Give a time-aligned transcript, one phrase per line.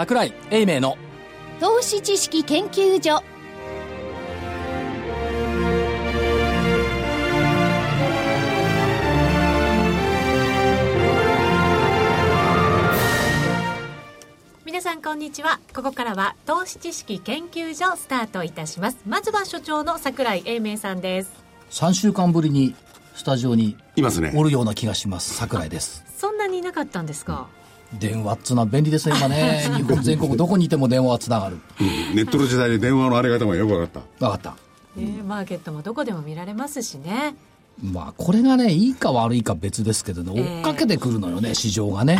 [0.00, 0.96] 桜井英明の
[1.60, 3.22] 投資知識研究所。
[14.64, 15.60] 皆さんこんにちは。
[15.74, 18.96] ここからは投資知識研究所スタートいたします。
[19.06, 21.44] まずは所長の桜井英明さんです。
[21.72, 22.74] 3週間ぶりに
[23.14, 24.32] スタジオにいますね。
[24.34, 25.34] おるような気がします。
[25.34, 26.06] 桜井です。
[26.16, 27.48] そんなにいなかったんですか、
[27.98, 29.68] 電話っつうのは便利ですね今ね。
[29.76, 31.58] 日本全国どこにいても電話はつながる。
[31.80, 32.16] うん。
[32.16, 34.26] ネットの時代で電話のあり方もよく分かった。
[34.26, 34.54] 分かっ
[34.96, 35.00] た。
[35.00, 37.34] ねマーケットもどこでも見られますしね。
[37.82, 40.56] まあこれがねいいか悪いか別ですけどねええ。
[40.58, 42.18] 追っかけてくるのよね、市場がね。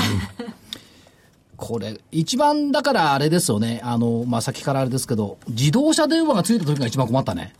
[1.57, 3.81] これ一番だからあれですよね。
[3.85, 7.53] あのまあ先からあれですけど自動車電話がついた時が一番困ったね。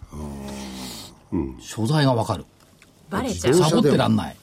[1.61, 2.45] 所在が分かる。
[3.11, 3.55] バレちゃう。
[3.55, 4.37] サボってらんない。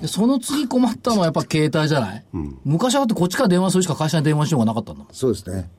[0.00, 2.24] でその次困ったのはやっぱ携帯じゃない、
[2.64, 5.12] 昔はだってこっちから電話するしか会社に電話しようがなかったんだもん。
[5.12, 5.70] そうですね。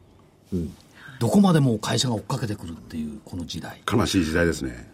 [1.20, 3.82] どこまでも会社が追っかけてくるっていうこの時代。
[3.92, 4.92] 悲しい時代ですね。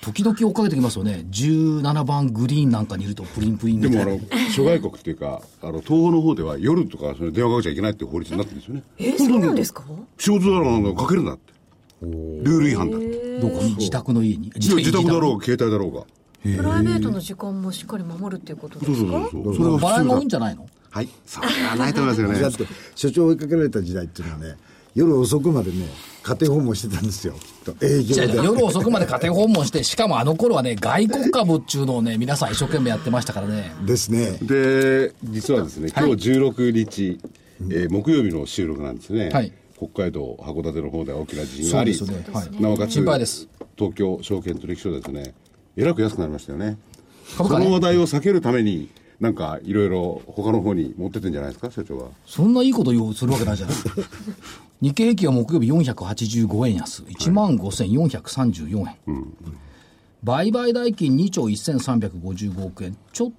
[0.00, 1.24] 時々追っかけてきますよね。
[1.30, 4.44] 17番グリーンなんかにいるとプリンプリンでもあみたいな。
[4.44, 4.50] の。
[4.50, 8.82] 諸外国っていうかあの東欧の方では夜とかその電話かけちゃいけないっていう法律になってるんですよね。
[8.98, 9.82] えそうなんですか？
[10.18, 11.52] 仕事だろうなんかかけるんだって。
[12.02, 13.38] ルール違反だって。
[13.40, 13.76] どこに？
[13.76, 14.52] 自宅の家に？
[14.56, 16.04] 自自宅だろうが携帯だろうが
[16.44, 19.56] プライベートの時間もしっかり守るっていうことでそうすかそうそう。
[19.56, 20.24] それはバランが多い普通だ。
[20.26, 21.08] んじゃないのはい。
[21.26, 22.38] それはないと思いますよね。
[22.40, 24.56] だって、所長追いかけられた時代っていうのはね、
[24.94, 25.88] 夜遅くまでね、
[26.22, 27.34] 家庭訪問してたんですよ。
[27.82, 28.36] 営業で。
[28.36, 33.72] 夜遅くまで家庭訪問して、しかもあの頃はね、外国株っていうのをね、皆さん一生懸命やってましたからね。
[33.84, 34.38] ですね。
[34.42, 37.18] で実はですね今日16日、
[37.70, 39.52] えー木曜日の収録なんですね、はい。
[39.76, 42.26] 北海道函館の方で大きな地震があり、ね。
[42.32, 42.62] はい。
[42.62, 43.48] なおかつ心配です。
[43.76, 45.34] 東京証券取引所ですね
[45.76, 46.76] えらく安くなりましたよね。
[47.36, 48.88] その話題を避けるために
[49.20, 51.70] なんかいろいろ他の方に持ってってんじゃないですか？
[51.70, 52.08] 社長は。
[52.26, 53.76] そんないいこと言うするわけないじゃない。
[54.82, 58.96] 日経平均は木曜日485円安、1万5434円。
[60.22, 62.96] 売買代金2兆1355億円。
[63.12, 63.32] ちょっ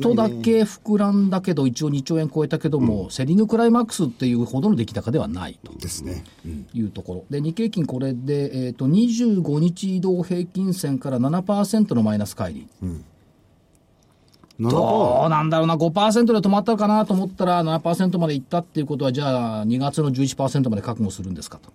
[0.00, 5.72] とだけ膨らんだけど、一応2兆円超えたけども、セリングクライマックスっていうほどの出来高ではないと。
[5.78, 6.24] ですね。
[6.72, 7.24] いうところ。
[7.28, 13.00] で、日経平均これで、えっ、と、25日移動平均線から7%のマイナス乖離。
[14.58, 21.72] 7%どうなんだろうな、5%で止まったかなと思ったら、7%までいったっていうことは、じゃあ、2月の11%まで覚悟するんですかと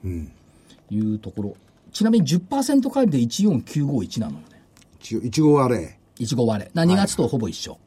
[0.90, 1.56] いうところ。
[1.92, 2.40] ちなみに10%
[2.90, 4.62] 乖離で14951なのよね。
[5.02, 5.56] 一応、一号
[6.22, 6.42] 割れ。
[6.42, 6.72] 15割れ。
[6.74, 7.78] な2月とほぼ一緒。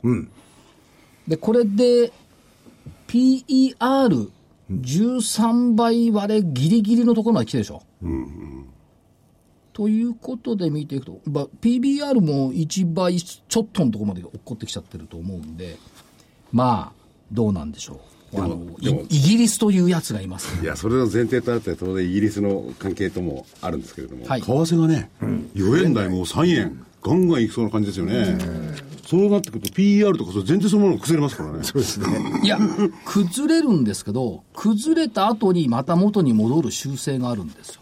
[1.29, 2.13] で、これで、
[3.09, 7.83] PER13 倍割れギリギリのところまで来てるでしょ。
[9.73, 15.77] ということで見ていくと、ま PBR も1倍ちょっとのところまで落っこってきちゃってると思うんで、
[16.53, 16.99] まあ、
[17.33, 18.01] どうなんでしょう。
[18.37, 25.09] あのイギリスというやつがいます、いやそれの前提とあって当然イギリスの関係ともあるんですけれども、はい為替がね、
[25.55, 28.39] 4円台もう3円ガンガンいきそうな感じですよね、
[29.07, 32.07] そうなってくると PER とかそれ全然そのもの崩れますからねそうですね
[32.43, 32.59] いや、
[33.05, 37.81] 崩れるんですけど、崩れた後にまた元に戻る習性があるんですよ。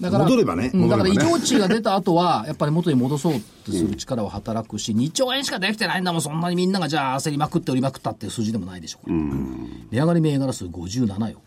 [0.00, 9.14] だから戻ればねうんだから異常値が出た後は、やっぱり元に戻そうってする力は働くし、2兆円しかできてないんだもん、そんなにみんながじゃあ焦りまくって売りまくったっていう数字でもないでしょ、これ。
[9.14, 11.38] 値上がり銘柄数57よ。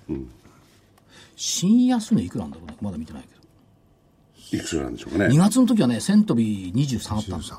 [1.36, 3.33] 新安値いくらなんだろうね、まだ見てないけど。
[4.58, 7.54] いくつなんでしょうか2ね月の時はね、1000飛び23あったんです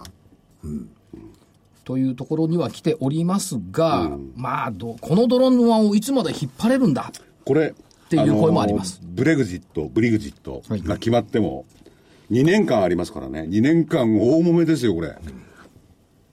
[1.84, 7.12] というところには来ておりますが、まあど、このドローンをいつまで引っ張れるんだ？
[7.44, 7.74] これ
[8.08, 9.00] ていう声もあります。
[9.02, 11.66] のブレグジットブリグジットが決まっても
[12.30, 13.42] 2年間ありますからね。
[13.42, 15.18] 2年間大揉めですよこれ、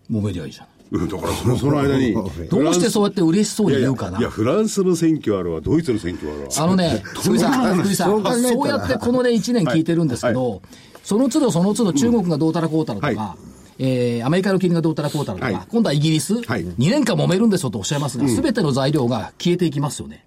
[0.09, 0.67] 揉めりゃいいじゃん。
[0.91, 2.13] うん、だからそのその間に
[2.51, 4.19] どうしてそうやって嬉しそうに言うかな。
[4.19, 6.47] いやフランスの選挙あるわドイツの選挙あるわ。
[6.57, 10.61] あのね、福井さん、福井さん、そうやってこのね、1年聞いてるんですけど、
[11.03, 13.35] その都度その都度中国がどうたらこうたらとか、は
[13.79, 15.67] えーアメリカの金利がどうたらこうたらとか、はい。
[15.69, 16.65] 今度はイギリス、はい。
[16.65, 20.25] 2年間揉めるんですよとおっしゃいますが、すべての材料が消えていきますよね。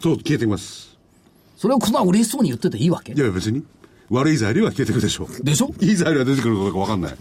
[0.00, 0.96] そう消えてきます。
[1.58, 3.12] それをそんな嬉しそうに言ってていいわけ？
[3.12, 3.62] いや別に。
[4.08, 5.44] 悪い材料は消えてくるでしょう。
[5.44, 5.70] でしょ？
[5.80, 7.14] いい材料が出てくるかどうか分かんない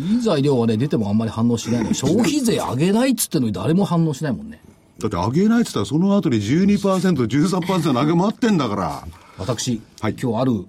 [0.00, 1.88] いい材料はね、出てもあんまり反応しないの。
[1.88, 4.60] よ消費税上げないっつってのに誰も反応しないもんね。
[4.98, 9.06] だって上げないって言ったらその後に 12%13% の上げ待ってんだから。
[9.38, 10.16] 私、はい。
[10.20, 10.66] 今日ある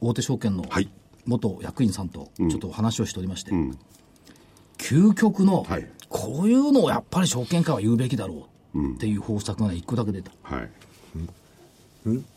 [0.00, 0.88] 大手証券のはい。
[1.26, 3.52] 元役員さんとちょっと話をしておりまして、
[4.78, 5.86] 究極の、はい。
[6.08, 8.94] こういうのをやっぱり証券会は言うべきだろう。
[8.94, 10.32] っていう方策がね、一個だけ出た。
[10.42, 10.70] はい。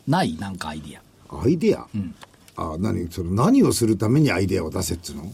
[0.07, 1.43] ないなんかアイディア。
[1.43, 1.87] アイデア、
[2.57, 3.07] あ何？
[3.09, 5.31] それ何をするためにアイデアを出せっつうの？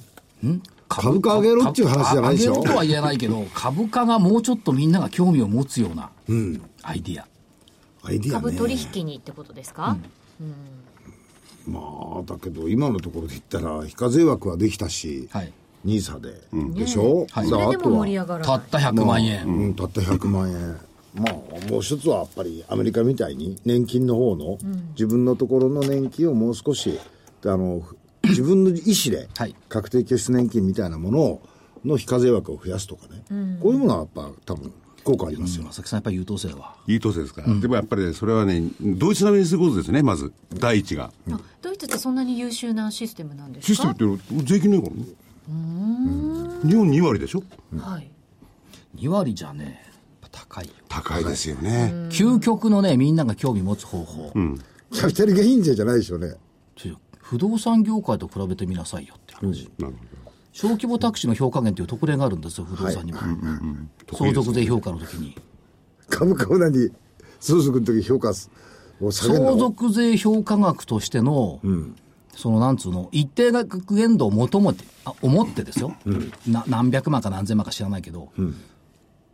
[0.89, 2.53] 株価上げろっていう話じゃないでしょ？
[2.55, 6.09] 上げろとは言えないけど、株価がもうちょっとみんなが興味を持つような
[6.81, 7.27] アイディア。
[8.03, 8.43] アイディアね。
[8.43, 9.95] 株取引にってことですか、
[11.67, 11.79] ま
[12.19, 15.53] あだけど今のところで言ったら非課税枠はできたし、はい。
[15.85, 16.33] ニーサで、
[16.77, 18.47] でしょ、はいそれでも盛り上がらない。
[18.47, 20.77] たった100万円、うん、たった100万円。
[21.15, 21.33] まあ
[21.71, 24.57] もう一つはやっぱりアメリカみたいに年金の方の、
[24.91, 26.99] 自分のところの年金をもう少し
[27.45, 27.81] あの
[28.23, 29.55] 自分の意思ではい。
[29.69, 31.41] 確定拠出年金みたいなものを
[31.85, 33.23] の非課税枠を増やすとかね、
[33.61, 34.71] こういうものはやっぱ多分
[35.05, 36.75] 効果ありますよ、正木さんやっぱり優等生は。
[36.87, 41.11] いい年ですから、でもやっぱりねそれはね、ドイツ並みにすることですね、まず、第一が。
[41.31, 45.05] あドイツってそんなに優秀なシステムなんですシステかムって税金ないからね。
[46.67, 47.43] 日本2割でしょ？
[47.77, 48.11] はい。
[48.97, 49.85] 2割じゃね
[50.31, 50.73] 高いよ。
[50.89, 51.93] 高いですよね。
[52.09, 54.31] 究極のねみんなが興味持つ方法、
[54.91, 56.33] キャピタルゲイン税じゃないでしょうね。
[56.75, 56.99] ちょ
[57.29, 59.93] 不動産業界と比べてみなさいよって話、なる
[60.51, 63.19] 小規模タクシーの評価減という特例があるんですよ不動産にも、
[64.11, 65.37] 相続税評価の時に。
[66.09, 66.89] 株価を何
[67.39, 68.49] 相続の時評価す
[68.99, 69.45] を下げるの？
[69.51, 71.61] 相続税評価額としての、
[72.35, 75.95] そのなんつうの、一定額限度を求めて、あ思ってですよ、
[76.47, 78.29] な、何百万か何千万か知らないけど、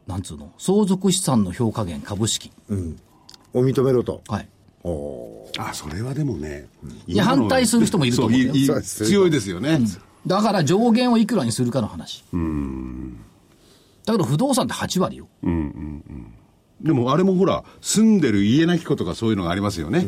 [0.06, 2.52] なんつうの、相続資産の評価減株式。
[3.54, 4.22] を認めろと。
[4.28, 4.50] はい。
[5.58, 6.68] あ、それはでもね。
[7.08, 9.80] いや反対する人もいると思うよ 強いですよね。
[10.28, 12.24] だから上限をいくらにするかの話。
[14.06, 15.28] だけど不動産って8割よ。
[16.82, 20.06] でもあれもほら、住んでる家なき子とかそういうのがありますよね。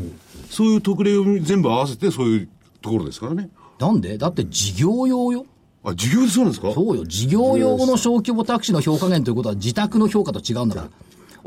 [0.50, 2.50] そういう特例を全部合わせてそういう
[2.82, 3.50] ところですからね。
[3.80, 4.18] なんで？
[4.18, 5.46] だって事業用よ。
[5.84, 6.74] あ、授業でそうなんですか？
[6.74, 7.06] そうよ。
[7.06, 10.90] 事業用の小規模タクシーの評価減ということは自宅の評価と違うんだから。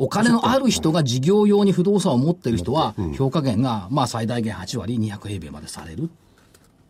[0.00, 6.08] お金のある人が事業用に不動産を持ってる人は、評価減が、まあ最大限8割、200平米までされる。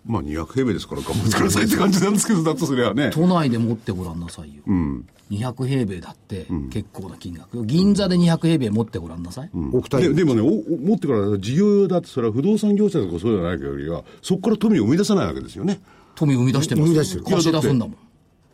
[0.06, 3.10] まあ200平米ですから頑張ってくださいって感じなんですけど、だとすればね。
[3.12, 4.62] 都内で持ってごらんなさいよ。
[5.28, 7.64] 200平米だって結構な金額よ。
[7.64, 9.50] 銀座で200平米持ってごらんなさい。
[9.72, 15.80] 億単位ででもね、おお持ってから事業用だって、それは不動産業者とかそうじゃないよりは、そこから富を生み出さないわけですよね。
[16.14, 16.86] 富生み出してますよ。
[16.86, 17.96] 生み出してる貸し出すんだもん。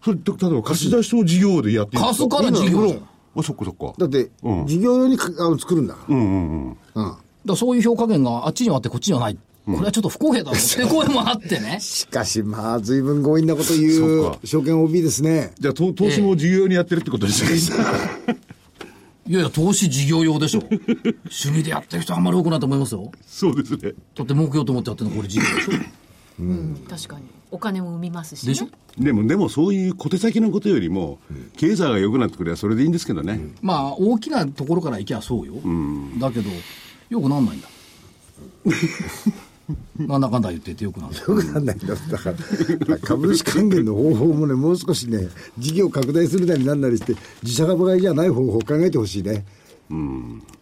[0.03, 3.01] それ、例えば貸し出しを事業でやっていいんです貸すから事業じゃん。
[3.01, 3.95] だかあ、そっかそっか。
[3.99, 4.31] だって、
[4.67, 6.77] 事業用にかあの作るんだから、うん
[7.47, 9.39] らそういう評価減があっちにはあってこっちにはない。
[9.67, 11.79] これはちょっと不公平だろ って声もあってね。
[11.83, 18.37] しかしまあ随分強引なこと言そう証券 OB ですねじゃあ、と投資も事業用にやってるってことですね。
[19.29, 20.61] いやいや、投資事業用でしょ。
[20.71, 23.11] 趣味でやってる人あんまり多くないと思いますよ。
[23.27, 23.93] そうですね。
[24.15, 25.71] だって儲けようと思ってやってるのこれ事業でしょ。
[26.89, 27.25] 確かに。
[27.51, 28.53] お金も生みますしね。
[28.53, 28.69] でしょ？
[29.03, 31.19] でも、でもそういう小手先のことよりも、
[31.57, 33.41] 経済が良くなってくればそれでいいんですけどね。
[33.63, 35.55] まあ、大きなところから行きゃそうよ。
[36.19, 36.51] だけど、
[37.11, 37.69] よくなんないんだ。
[39.99, 41.21] なんだかんだ言っててよくなんない。
[41.21, 41.95] よくなんないんだ。
[41.95, 42.33] だか
[42.87, 45.27] ら株主還元の方法もねもう少しね
[45.59, 49.45] 事業拡大するなりなんなりして自社株買いじゃない方法を考えてほしいね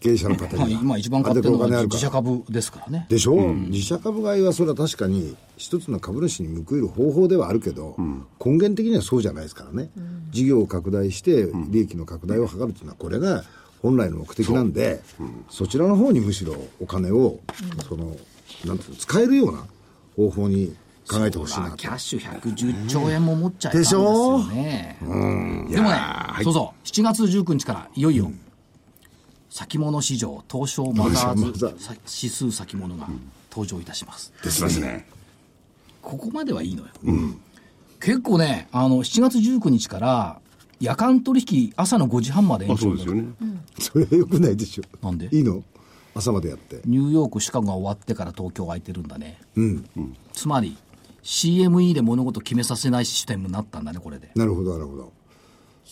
[0.00, 1.96] 経営者の方まあ、には今一番買ってるのがあれでお金あるから。
[1.96, 3.06] 自社株ですからね。
[3.08, 7.96] でしょ、自社株買いはそれは確かに一つの株主に報いる方法ではあるけど、
[8.44, 9.90] 根源的にはそうじゃないですからね、
[10.30, 13.44] 事業を拡大して利益の拡大を図るというのはこれが
[13.82, 15.02] 本来の目的なんで、
[15.48, 17.40] そちらの方にむしろお金を、
[17.88, 18.16] その
[18.64, 19.64] なんていうの使えるような
[20.16, 20.74] 方法に
[21.06, 21.76] 考えてほしいなと。
[21.76, 24.38] キャッシュ110兆円も持っちゃいたんですでしょ？
[24.38, 24.96] よね。
[25.00, 25.96] でもね、
[26.42, 28.30] そうそう、7月19日からいよいよ、
[29.56, 33.08] 先物市場東証マザーズ指数先物が
[33.52, 34.32] 登場いたします。
[34.42, 35.06] ですますね。
[36.02, 36.88] ここまではいいのよ。
[38.00, 40.40] 結構ね、あの、7月19日から、
[40.80, 43.26] 夜間取引朝の5時半まで延あ、長ですよね。
[43.78, 45.28] それはよくないでしょなんで？
[45.30, 45.62] いいの？
[46.16, 49.38] 朝までやってニューヨーク、シカゴが終わってから東京空いてるんだね。
[50.32, 50.76] つまり、
[51.22, 54.32] CME で物事決めさせないシステムになったんだね、これで。
[54.34, 55.12] なるほどなるほど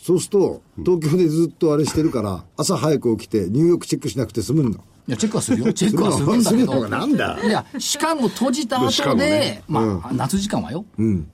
[0.03, 5.71] そうすると東京でずっとあれしてるから朝早く起きてニューヨークチェックしなくて済むんだいや、チェックはするよ。
[5.75, 6.89] チェックはするんだけど。
[6.89, 10.85] なんだいや、シカゴ閉じた後で、ゴねまあ、夏時間はよ、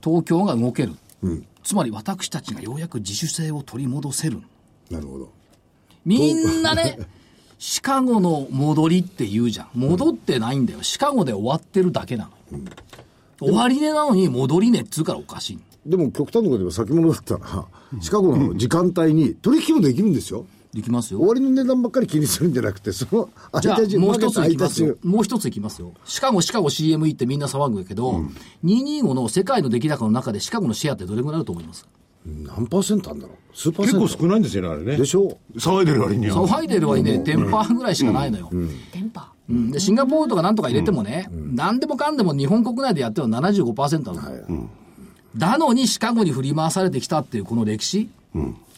[0.03, 0.93] 東京が動ける。
[1.63, 4.39] つまり私たちがようやく自主性を取り戻せる。
[4.89, 5.29] なるほど
[6.03, 6.97] みんなね、
[7.59, 9.67] シカゴの戻りって言うじゃん。
[9.75, 10.81] 戻ってないんだよ。
[10.81, 12.65] シカゴで終わってるだけなのよ。
[13.39, 15.59] 終わり値なのに戻り値っつうからおかしい。
[15.85, 17.67] でも極端なこと言えば先物だったら
[18.01, 20.45] シカゴの時間帯に取引もできるんですよ。
[20.71, 21.19] できますよ。
[21.19, 21.27] 終。
[21.29, 24.97] わりの値段ばっかり気にするんじゃなくてそのじゃもう一ついき間ますよ。
[25.03, 25.93] もう一ついきますよ。
[26.05, 28.23] シカゴ、シカゴ CME ってみんな騒ぐけど、
[28.63, 31.87] 225の世界の出来高の中でシカゴのシェアってどれぐらいあると思います？
[32.25, 33.57] 何パーセントあるんだろう？
[33.57, 34.01] 数パーセント。
[34.01, 34.97] 結構少ないんですよね、あれね。
[34.97, 36.35] でしょ騒いでる割には。
[36.35, 38.51] 騒いでる割にね、テンパーぐらいしかないのよ。
[38.93, 39.71] 電波うん。
[39.71, 44.69] で、シンガポールとかなんとか入れてもね、何でもかんでも日本国内でやってるのは75%なの。
[45.35, 48.09] だのにシカゴに振り回されてきたっていうこの歴史、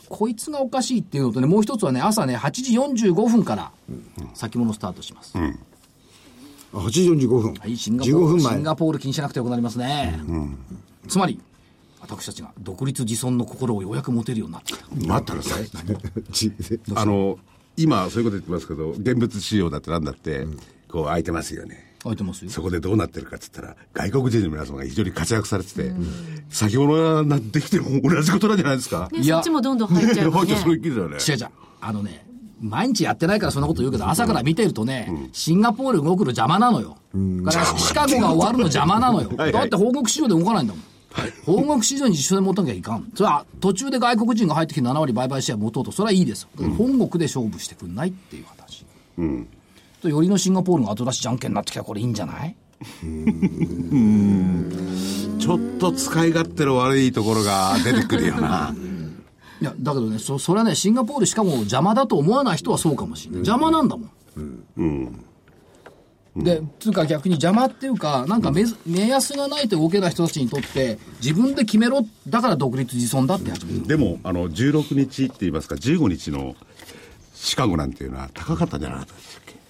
[0.10, 3.72] こいつがおかしいっていうのとね、もう一つはね、朝ね、8時45分から
[4.34, 5.34] 先物スタートします。
[5.38, 7.54] あ8時45分。
[7.54, 8.64] はい、シンガポ15ール、分前シン。
[8.64, 10.20] ガポール気にしなくてよくなりますね。
[11.08, 11.40] つまり、
[12.02, 14.86] 私たちが独立自尊の心をようやく持てるようになってきた。
[14.90, 15.70] 待ってください。
[16.32, 16.52] じ
[16.96, 17.38] あの、
[17.78, 20.48] 今、そういうこと言ってますけど、現物仕様だってなんだって、
[20.90, 21.91] こう空いてますよね。
[22.04, 22.52] 開いてますよ。
[22.52, 25.92] そこでどうなってるかって言ったら、外国人の皆様が非常に活躍されてて、
[26.50, 29.10] 先物がなってきても同じことなんじゃないですか。
[29.12, 31.18] ね、いやそっちもどんどん入っちゃうね本当そういう気だよね。
[31.18, 31.48] 違う違う。
[31.80, 32.26] あのね、
[32.62, 36.98] 毎日やってないからそんなこと言うけど、朝から見てるとね、シンガポール動くの邪魔なのよ。
[37.44, 39.30] だからシカゴが終わるの邪魔なのよ。
[39.38, 40.84] はいだって報告市場で動かないんだもん。
[41.46, 43.12] 報告市場に自主で持たなきゃいかん。
[43.16, 48.86] それは途中で外国人が入ってきて7割売買シェア持とうと、それはいいです本国で勝負してくんないっていう話。
[50.02, 52.56] とよりのシンガポールが後出しじゃんけんになってきたらこれいいんじゃない？
[55.40, 58.74] ちょっと使い勝手の悪いところが出てくるよな。
[59.62, 63.40] いや、だけどね、そ、それはね、シンガポールしかも邪魔だと思わない人はそうかもしれない。
[63.42, 64.08] 邪魔なんだも
[64.82, 65.16] ん。
[66.36, 73.52] で、つうか逆に邪魔っていうか、なんか目ず目安がないと動けない人たちにとって、自分で決めろ、だから独立自尊だって。
[73.88, 76.56] でも、あの、16日って言いますか、15日の
[77.36, 79.61] シカゴなんていうのは高かったんじゃなかったでしたっけ？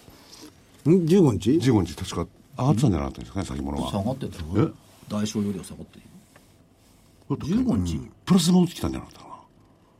[0.90, 3.92] ん ?15 日 ?15 日確か上がってたんじゃなかったんですかね、先物は。
[3.92, 4.68] 下がってるえ？
[5.10, 7.38] 代償よりは下がってるよ。
[7.38, 9.36] 15日、プラスが落ちてきたんじゃなかったかな。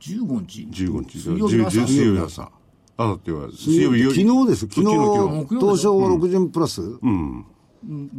[0.00, 1.18] 15日？15日。
[1.18, 2.50] 水曜日の朝10水曜日の朝。
[2.98, 4.68] あ、だっては、水曜日昨日です。
[4.68, 6.82] 昨日、昨日東証は60プラス、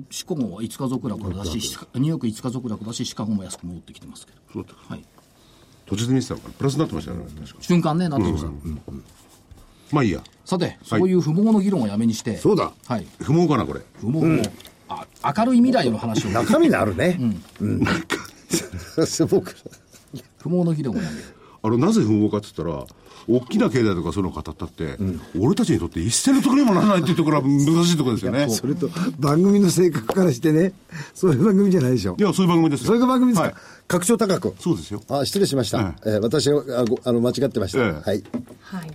[0.10, 4.38] シカゴは5日続落だし、シカニューヨーク5日続落だし、シカゴも安く戻ってきてますけど。
[4.52, 5.06] そうだったはい。
[5.86, 7.62] 途中で見てたのかなプラスになってましたよね、確か。
[7.62, 8.52] 瞬間ね、なってきました。
[9.92, 10.24] まあいいや。
[10.46, 12.72] さて、そういう不毛の議論はやめにして、そうだ。
[12.88, 13.06] はい。
[13.22, 13.82] 不毛かな、これ。
[14.00, 14.44] 不毛の、
[14.90, 15.08] あ
[15.38, 17.18] 明るい未来の話を、中身のあるね。
[17.62, 17.80] うん。
[19.30, 19.56] 僕
[20.40, 21.24] 不毛の議論をやめる。
[21.64, 22.86] あの、なぜ不毛かって言ったら、
[23.26, 24.98] 大きな経済とかそういうのを語ったって、
[25.40, 28.50] 俺たちにとって一銭のところにもならないっていうところは難しいところですよね。
[28.50, 30.74] それと、番組の性格からしてね、
[31.14, 32.22] そういう番組じゃないでしょい。
[32.22, 34.56] や、そういう番組ですよそういう番組ですか、はい格調高く。
[34.60, 35.04] そうですよ。
[35.10, 35.94] あ、失礼しました。
[36.06, 36.64] えー私が
[37.04, 37.80] あの間違ってました。
[37.80, 38.24] ええはい。
[38.62, 38.92] はい。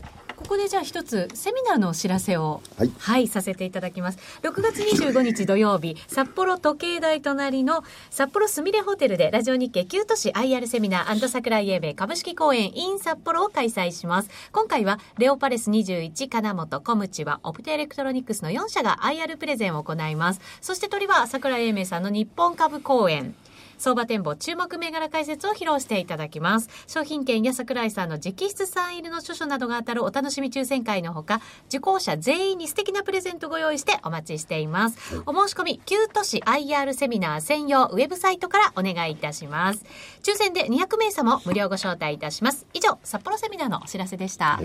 [0.49, 2.63] ここでじゃあ一つセミナーのお知らせを
[2.99, 3.29] はい。
[3.29, 4.19] させていただきます。
[4.43, 14.31] 6月25日土曜日札幌時計台隣の札幌すみれホテルでラジオ日経9都市 IR セミナー桜井英明株式公演 in 札幌を開催します。
[14.51, 20.41] 今回はレオパレス21金本コムチはオプテエレクトロニクスの4社が IR プレゼンを行います。
[20.63, 23.35] そして鳥は桜井英明さんの日本株公演
[23.79, 26.69] 相場展望注目銘柄解説を披露していただきます。
[26.87, 35.23] 商品券や桜井さんの直筆サイン入りの著書などが当たるお楽しみ抽選会のほか、受講者全員に素敵なプレゼントご用意してお待ちしています。
[35.27, 39.85] お申し込み、9都市 IR セミナー専用ウェブサイトからお願いいたします。
[40.23, 42.67] 抽選で200名様無料ご招待いたします。
[42.75, 44.61] 以上、札幌セミナーのお知らせでした。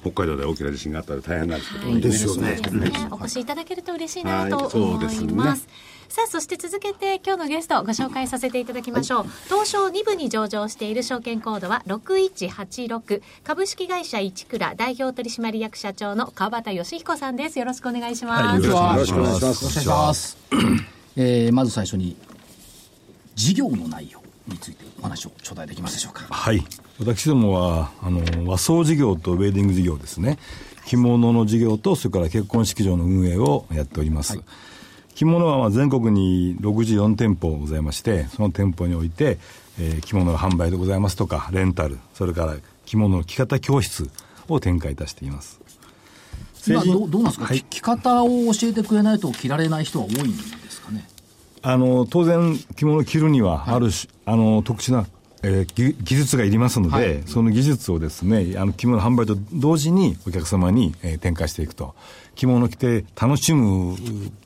[0.00, 5.68] 北海道で大きな地震があったら大変なんですけど、はいですよねそうですねお越しいただけると嬉しいなと思ですねいます。
[6.10, 9.26] さあ、そして続けて今日のゲストをご紹介させていただきましょう。
[9.44, 17.60] 東証2部に上場している証券コードは6186株式会社一倉代表取締役社長の川端義彦さんです。
[17.60, 18.60] よろしくお願いします。
[18.60, 20.36] よろしくお願いしますよろしくお願いします。
[21.14, 22.16] えーまず最初に、
[23.36, 26.26] 事業の内容についてお話を頂戴できますでしょうか。
[26.28, 26.64] はい。
[26.98, 30.38] 私どもは、あの、和装事業とウェディング事業ですね。
[30.86, 34.40] 着物の事業と、それから結婚式場の運営をやっております。
[35.20, 39.36] 着物はまあ全国に64店舗ございまして、その店舗において、
[39.78, 44.08] えー着物の販売でございますとか、レンタル、それから着物の着方教室
[44.48, 45.60] を展開いたしています。
[46.66, 51.06] 今どうどうなんですか、はい着着方を教えてくれないと着られない人は多いんですかね？
[51.60, 55.06] あの、当然、着物を着るには、ある種、あの、特殊な、
[55.42, 61.94] えー技技術がいりますので、はいその技術をですね、あの、着物販売と同時にお客様に、えー展開していくと。
[62.36, 63.96] 着物を着て楽しむ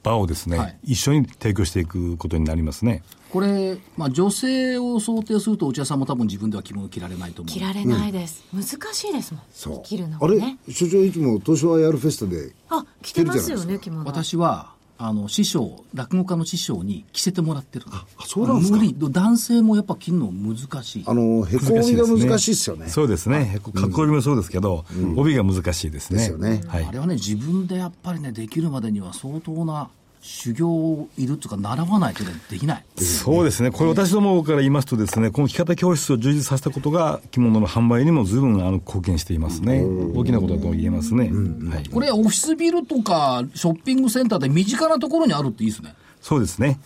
[0.02, 3.02] 場をですね、はい一緒に提供していくことになりますね。
[3.30, 7.52] これ、まあ、女性を想定すると、内田さんも多分自分では着物着られないと思う。
[7.52, 8.44] 着られないです。
[8.54, 9.42] 難しいですもん。
[9.52, 9.82] そう。
[9.84, 10.38] 着るのあれ。
[10.72, 14.04] 所長いつも東証 IR フェスタであ、着てますよ着てるね、着物。
[14.04, 18.76] 私は、あの、師匠、落語家の師匠に着せてもらってるあそうなんですか？
[18.78, 18.94] 無理。
[18.98, 21.04] 男性もやっぱ着るの難しい。
[21.06, 22.88] あの、へこみが難しいですよね。
[22.88, 23.58] そうですね。
[23.74, 24.84] かっこよりもそうですけど、
[25.16, 26.18] 帯が難しいですね。
[26.18, 26.92] ですよねはいあ。
[26.92, 29.88] れはね、自分でやっぱりね、できるまでには相当な
[30.26, 32.84] 修行いるっていうか、習わないとね、できない。
[32.96, 33.70] そうですね。
[33.70, 39.84] これ私どもから言いますとですね、この着方教室を充実させたことが着物の販売にも随分あの貢献していますね。
[40.14, 41.30] 大きなことだと言えますね。
[41.70, 41.86] はい。
[41.90, 45.94] これ、オフィスビルとか、ショッピングセンターで身近なところにあるっていいですね。
[46.22, 46.80] そうですね。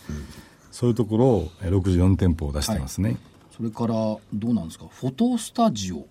[0.73, 3.15] そういうところをえー64店舗を出してますね。
[3.55, 4.19] それから、ど
[4.49, 6.05] うなんですか、フォトスタジオ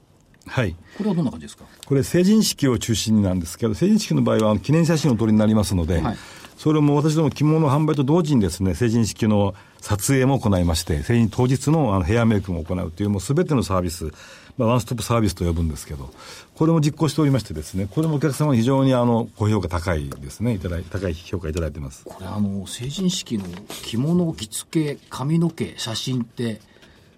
[0.47, 0.75] はい。
[0.97, 1.65] これはどんな感じですか？
[1.85, 6.17] これ成人式を中心になんですけど、成人式の場合は記念写真をお撮りになりますので、はい
[6.59, 14.11] それも私ども着物販売と同時にですね、成人式の撮影も行いまして、成人当日のあのヘアメイクも行うという、もうすべてのサービス、
[14.57, 16.11] まあ、ワンストップサービスと呼ぶんですけど、
[16.57, 22.03] これも実行しておりましてですね、これもお客様に非常にあの、ご評価高いですね、いただい高い評価いただいてます。
[22.05, 23.45] これあの成人式の
[23.85, 26.61] 着物着付け髪の毛写真って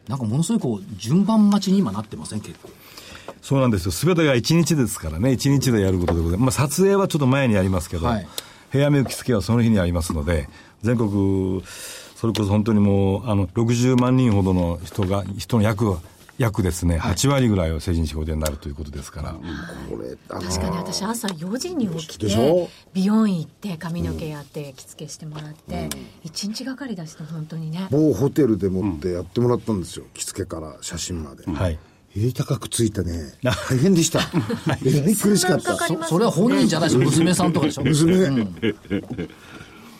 [0.07, 2.43] なんかものすごいこう順番待ちに今なってません？
[2.43, 2.69] 結構
[3.41, 3.93] そうなんですよ。
[3.93, 6.61] すべてが1日ですからね、1日でやることでございます。
[6.61, 8.29] まあ、撮影はちょっと前にやりますけど、はい
[8.71, 10.49] ヘアメイク着付けはその日にありますので、
[10.83, 11.62] 全国、
[12.17, 15.97] それこそ本当にもう、あの、60万人ほどの人が、人の約、
[16.41, 19.33] 約ですね、8割ぐらいは成人式お出になるということですから。
[19.33, 19.41] こ
[20.00, 22.29] れ、確かに私朝4時に起きて
[22.95, 25.91] 美容院行って髪の毛やって着付けしてもらって
[26.23, 30.07] 一日がかりだして本当にね某ホテルでもってやってもらったんですよ。
[30.15, 31.45] 着付けから写真まで。
[31.45, 31.79] はい。
[32.14, 34.21] 入れ高くついてね、 大変でした。
[34.85, 35.76] えらい苦しかった。
[35.76, 37.00] そそれは本人じゃないです。
[37.00, 37.83] よ娘さんとかでしょ。
[37.85, 38.45] 娘、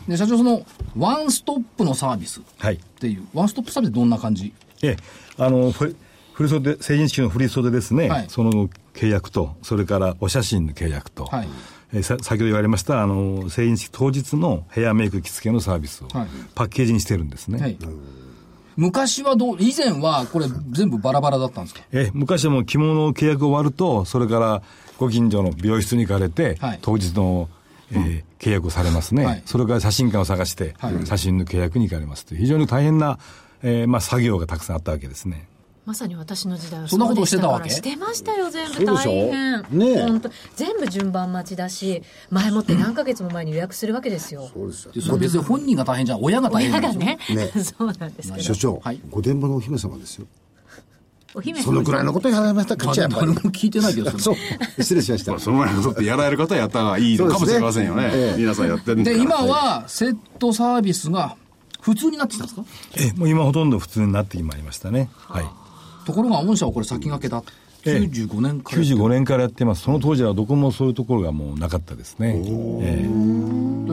[0.09, 0.64] で社長その
[0.97, 2.81] ワンストップのサービスっはい。
[2.99, 4.52] ていうワンストップサービスどんな感じ？
[4.83, 4.97] ええ、
[5.38, 5.95] あの、ふ
[6.33, 8.25] 振袖、成人式の振袖ですね、はい。
[8.29, 11.49] その契約と、それからお写真の契約と、はい。
[11.93, 16.29] えーさ先ほど言われました、あの、成人式当日のヘアメイク着付けのサービスをはい。
[16.55, 17.61] パッケージにしてるんですね。
[17.61, 17.76] はい
[18.81, 21.83] 昔はどう以前はこれ全部バラバラだったんですか？
[21.93, 24.63] ええ昔はもう着物の契約終わると、それから
[24.99, 26.79] ご近所の美容室に行かれて、はい。
[26.81, 27.49] 当日の、
[27.93, 29.43] えー契約をされますね、はい。
[29.45, 31.07] それから写真館を探して、はい。
[31.07, 33.19] 写真の契約に行かれますという、非常に大変な、
[33.63, 35.47] えーまあ、作業がたくさんあったわけですね。
[35.87, 37.71] まさに私の時代はそんなことをしてたわけ？
[37.71, 38.85] そうでしてましたよ全部。
[38.85, 39.31] 大変。
[39.71, 40.03] ねえ。
[40.03, 44.49] 本当全部順番待ちだし前もって何ヶ月も前に予約するわけですよ。
[44.53, 47.19] そうですよでそれ別に本人が大変じゃん親が大変親がね。
[47.31, 48.43] ね そうなんですけど。
[48.45, 49.01] 所長、はい。
[49.11, 50.27] 御殿場のお姫様ですよ。
[51.35, 51.65] お姫様。
[51.65, 53.26] そのくらいのことやられましたか、ま あやっぱり。
[53.26, 53.41] 誰も。
[53.50, 54.37] 聞いてないけどそう。
[54.83, 55.39] 失礼しました。
[55.39, 58.02] その前のことってやられる方はやった方がいいのかもしれませんよね。
[58.04, 58.11] ね。
[58.13, 58.39] ええ。
[58.39, 61.37] 皆さんやってるんで今はセットサービスが
[61.81, 62.65] 普通になってきたんですか？
[62.97, 65.09] ええもう今ほとんど普通になってまいりましたね。
[65.17, 65.45] はい。
[66.06, 67.43] ところが御社はこれ先駆けだ。
[67.84, 67.99] ええ。
[67.99, 69.82] 95年から95年からやってます。
[69.82, 72.34] その当時はどこもそういうところがもうなかったですね。
[72.82, 73.06] え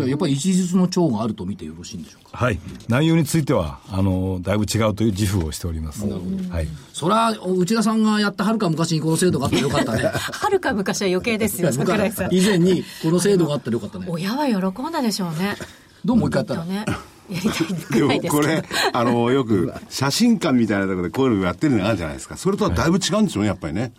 [0.06, 0.10] え。
[0.10, 2.38] やっぱり一日の長があると見てよろしいんでしょうか。
[2.38, 2.60] はい。
[2.88, 6.06] 内容については、あの、だいぶ違うという自負をしております。
[6.06, 6.68] はい。
[6.94, 10.04] それは内田さんがやったはるか昔にこの制度があってよかったね。
[10.04, 12.34] はるか昔は余計ですよ 桜井さん。
[12.34, 14.06] 以前にこの制度があってよかったね。
[14.10, 15.56] 親は喜んだでしょうね。
[16.04, 16.62] どうもう一回やったら。
[16.62, 18.64] きっとねやりたいらもいですけどこれ、
[18.94, 22.38] あの、よく、写真館みたいなところでこういうのやってるのがあるじゃないですか。
[22.38, 23.94] それとはだいぶ違うんでしょうね、やっぱりね。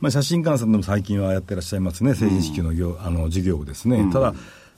[0.00, 2.14] まあ、写真館さんでも最近はやってらっしゃいますね。
[2.14, 4.10] 成人式の業、あの、授業をですね。
[4.12, 4.34] ただ、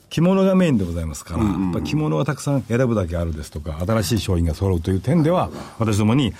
[0.09, 6.33] 着物がメインでございますから、やっぱ着物はたくさん選ぶだけあるですとか、新しい商品が揃うという点では、私どもに、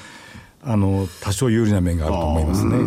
[0.64, 2.78] あの、多少有利な面があると思いますね。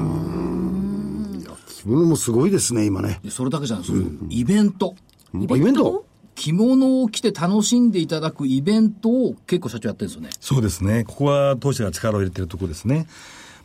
[1.83, 3.21] 着物もすごいですね、今ね。
[3.23, 4.95] でそれだけじゃないです、イベント？
[5.35, 6.05] イベント？
[6.41, 10.31] 着物を着て楽しんでいただくイベントを結構社長やってるんですよね。
[10.41, 11.05] そうですね。
[11.05, 13.07] ここは当社が力を入れているところですね。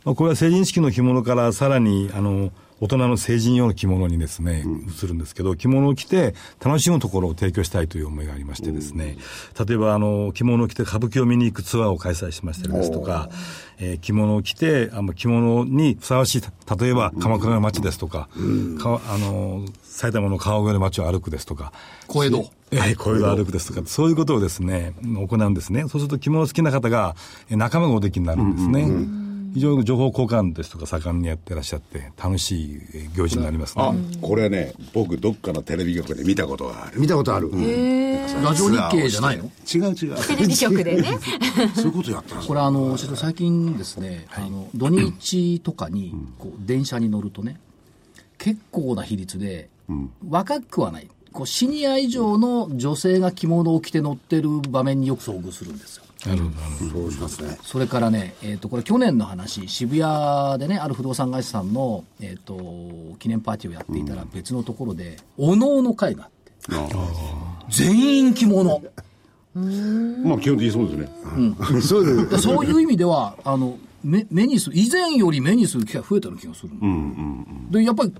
[0.04, 4.62] まあ、これは成人式の着物からさらに、あの、大人の成人用の着物にですね、
[5.02, 9.16] 移るんですけど、着物を着て楽しむところを提供したいという思いがありましてですね、
[9.66, 13.30] 例えば、あの、着物を着て歌舞伎を見に行くツアーを開催しましたりですとか、
[13.78, 16.42] えー着物を着て、あの着物にふさわしい、
[16.78, 18.28] 例えば鎌倉の街ですとか、
[18.78, 21.72] かあの、埼玉の川越の街を歩くですとか、
[22.06, 25.82] 小江戸ええ、小江戸歩くですとか、そういうことをですね、行うんですね。
[25.82, 27.14] そうすると着物好きな方が
[27.48, 28.88] えー仲間がおできになるんですね。
[29.54, 37.00] 非常に情報交換ですとか盛んにやってらっしゃって、楽しいえー行事になりますあね。、これね、僕どっかのテレビ局で見たことがある。
[37.00, 37.50] 見たことある。
[37.50, 39.44] ラジオ日経じゃないの？
[39.72, 40.26] 違う違う。
[40.26, 41.18] テレビ局でね
[41.76, 47.58] そういうことやったんですこれあの最近ですね、あの土日とかにこう電車に乗るとね
[48.38, 49.68] 結構な比率で、
[50.28, 56.90] 若くはないこうシニア以上の女性が着物を着て乗ってる場面によく遭遇するんですよなるほど、なるほど。
[57.02, 57.58] そうしますね。
[57.62, 62.56] それからね、えっ、と、これ去年の話、渋谷でね、ある不動産会社さんの、えっ、と、
[63.18, 66.30] 記念パーティーをやっていたら別のところで、お能の会があっ
[66.88, 66.94] て、
[67.68, 68.82] 全員着物。
[69.54, 71.08] まあ基本的にそうですね。
[71.82, 72.30] そうです。
[72.30, 76.72] だそういう意味では、あの、目目にする、以前より目にする機会増えたような気がする。
[77.70, 78.12] で、やっぱり、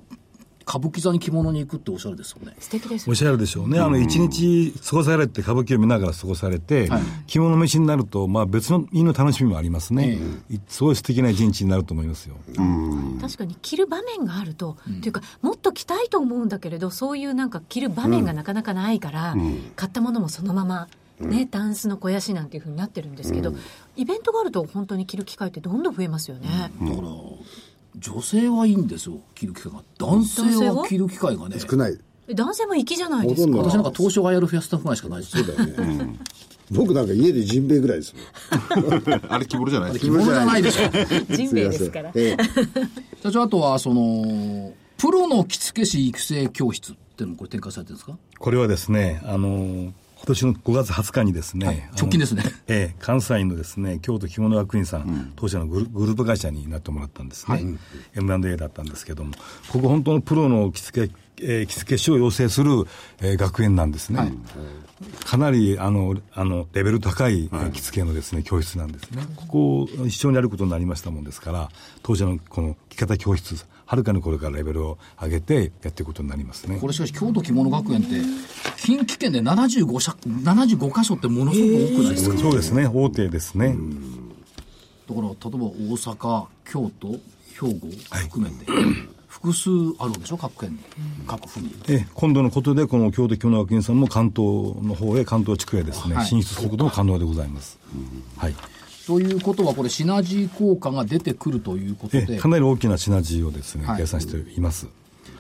[0.68, 2.56] 歌舞伎座に着物に行くっておしゃれですよね。
[2.58, 3.78] 素敵ですおっしゃるでしょうね。
[3.78, 6.90] あの、一日過ごされて、歌舞伎を見ながら過ごされて、
[7.28, 10.18] 着物飯になると、まあ別の意の楽しみもありますね。
[10.66, 12.34] すごい素敵な一日になると思いますよ。
[13.20, 19.34] 確かに着る場面があると、っていうかもっと着たいと思うんだけれどそういうなんか着る場面がなかなかないから、
[19.76, 20.88] 買ったものもそのまま
[21.20, 23.54] ね、タンスの肥やしなんていうふうになってるんですけど、
[23.96, 26.70] イベントがあると本当に着る機会ってどんどん増えますよね。
[27.98, 29.82] 女性はいいんですよ、着る機会が。
[29.98, 30.86] 男性はは？
[30.86, 31.56] 着る機会がね。
[31.58, 31.98] 少ない。
[32.28, 33.56] え男性も粋じゃないですか？
[33.58, 35.32] 私なんか東証がやるフェアスタッフぐらいしかないです。
[35.38, 36.18] そうだよね。
[36.72, 38.12] 僕なんか家でジンベエぐらいです
[38.74, 39.22] もん。
[39.32, 40.88] あれ着物じゃないです着物じゃないでしょ。
[41.32, 42.12] 人命ですから
[43.22, 48.18] 社長、あとは、その、プロの着付け師育成教室っていうのもこれ展開されてるんですか？
[48.40, 57.62] これはですね、あの、今年の5月20日にですね、直近ですねええ、関西のですね、京都着物学院さん、当社のグルグループ会社になってもらったんですね。
[58.14, 59.32] M&A だったんですけども、
[59.70, 62.70] ここ本当のプロの着付け、えー着付け師を養成する、
[63.20, 64.32] えー学園なんですね。
[65.24, 69.22] かなりあのあのレベル高い、えー着付けのですね教室なんですね。
[69.36, 71.68] ここを一緒にやることになりましたもんですから、
[72.02, 76.88] 当社のこの着方教室、はるかにこれからレベルを上げてやっていくことになりますねこ。
[76.88, 78.08] れしかし、京都着物学園って、
[78.82, 83.76] 近畿圏で75社、75箇所ってものすごく多くないですか、そうですね、大手ですね。
[85.08, 87.86] だから、例えば大阪、京都、兵庫
[88.28, 88.66] 含めて、
[89.28, 89.70] 複数
[90.00, 90.78] あるんでしょ、各県に、
[91.28, 91.72] 各府に。
[91.88, 97.78] ええ今度のことで、この京都京の学院さんも関東の方へ、関東地区へですね、はい進出することも可能でございます。
[98.36, 98.54] はい。
[99.06, 104.88] ということは、これ、シナジー効果が出てくるということでええ、かなり大きなシナジーをですね、はい計算しています。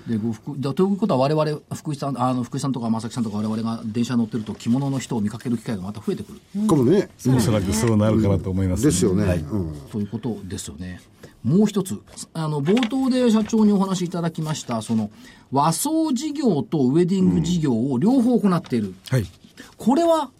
[0.06, 7.08] でご福だということは、我々福井さんあの福井さんとか正木さんとか、我々が電車に乗ってると、着物の人を見かける機会がまた増えてくる、かもね。
[7.26, 9.26] おそらくそうなるかなと思います、ですよね。
[9.26, 11.00] はいうんということですよね。
[11.42, 12.00] もう一つ、
[12.34, 15.10] あの冒頭で社長にお話しいただきました、その
[15.50, 19.26] 和装事業とウェディング事業を両方行っている、はい。
[19.76, 20.30] これは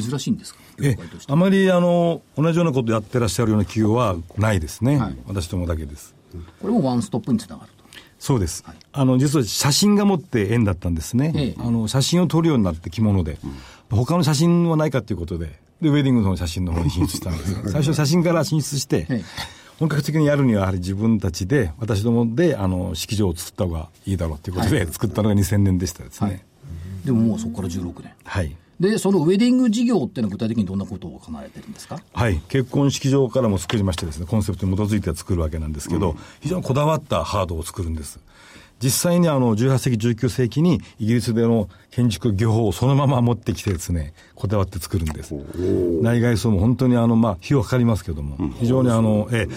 [0.00, 0.98] 珍しいんですか、業え。
[1.26, 5.16] あまりあの同じようなことやってらっしゃるような企業はないですね、はい。
[5.26, 6.14] 私どもだけです。
[6.60, 7.82] これもワンストップにつながると。
[8.18, 11.54] そうです、あの実は写真が持って縁だったんですね、ええ。
[11.58, 13.38] あの写真を撮るようになって着物で、
[13.90, 19.24] 他の写真はないかということで、でウェディングの写真の方に進出したんですが最初、写真から進出して、ええ。
[19.80, 26.30] 本格的にやるには、やはり自分たちで、私どもであの式場を作った方がいいだろうということで、作ったのが2000年でしたですね。
[26.30, 26.42] はい。
[27.04, 28.12] でももうそこから16年。
[28.24, 32.02] はいで、そのウェディング事業っていうのは具体的にどんなことを行われてるんですか？
[32.12, 38.18] はい、結婚式場からも作りましてですね、コンセプトに基づいて作るわけなんですけど、非常にこだわったハードを作るんです。
[38.82, 45.32] 実際にあの18世紀、19世紀にイギリスでの建築技法をそのまま持ってきてですね、こだわって作るんです。
[46.02, 49.54] 内外装も本当にあの、まあ、費用かかりますけども、非常にあの、ええ、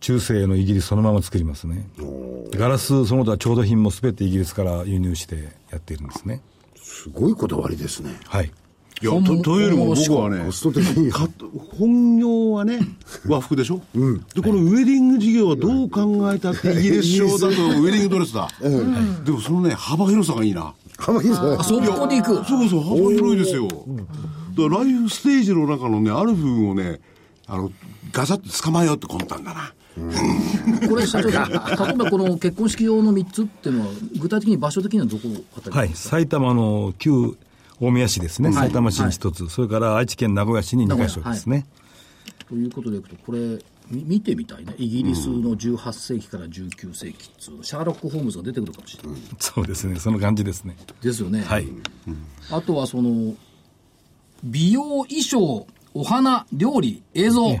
[0.00, 1.86] 中世のイギリスそのまま作りますね。
[2.50, 6.42] ガラス、その他調度品もすべてイギリスから輸入してやっているんですね。
[7.02, 8.16] すごいこだわりですね。
[8.26, 8.50] はい。
[9.00, 11.10] いやとというよりも僕はねコスト的に。
[11.10, 11.28] か
[11.76, 12.78] 本業はね、
[13.26, 13.80] 和服でしょ、
[14.34, 18.48] で、このウェディング事業はどう考えたってイギリス商だとウェディングドレスだ。
[19.24, 20.72] でもそのね、幅広さがいいな。
[20.96, 22.44] 浜木さんあ、そこで行く。
[22.48, 23.66] そうそう、幅広いですよ。
[23.66, 23.82] だか
[24.68, 27.00] らライフステージの中のね、ある部分をね、
[27.48, 27.72] あの、
[28.12, 29.74] ガサッと捕まえようって魂胆だな。
[30.88, 31.58] これ、社長さん、例え
[31.96, 37.36] ばこの結婚式用の3つっていうのは、具体的に場所的にはどこあたりはい、埼玉の旧
[37.80, 41.66] 大宮市ですね、埼玉市に一つ、それから愛知県名古屋市に2カ所ですね。
[42.48, 43.58] ということでいくと、これ、
[43.90, 44.74] み見てみたいね。
[44.78, 49.20] イギリスの18世紀から19世紀っつうの、シャーロック・ホームズが出てくるかもしれない。
[49.38, 50.76] そうですね、その感じですね。
[51.02, 51.42] ですよね。
[51.42, 51.66] はい。
[52.50, 53.34] あとはその、
[54.44, 57.58] 美容、衣装、お花、料理、映像。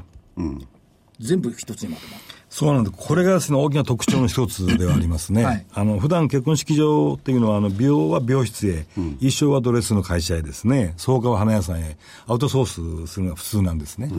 [1.22, 2.22] 全部一つにまとまる。
[2.50, 2.96] そうなんです。
[2.98, 5.44] これがですね、大きな特徴の一つではありますね。
[5.44, 14.10] はいあの、普段結婚式場っていうのは、あの、美容は美容室へ、衣装はドレスの会社へですね、草加は花屋さんへ、アウトソースするのが普通なんですね。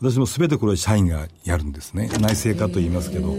[0.00, 2.10] 私も全てこれ社員がやるんですね。
[2.20, 3.34] 内製化と言いますけど。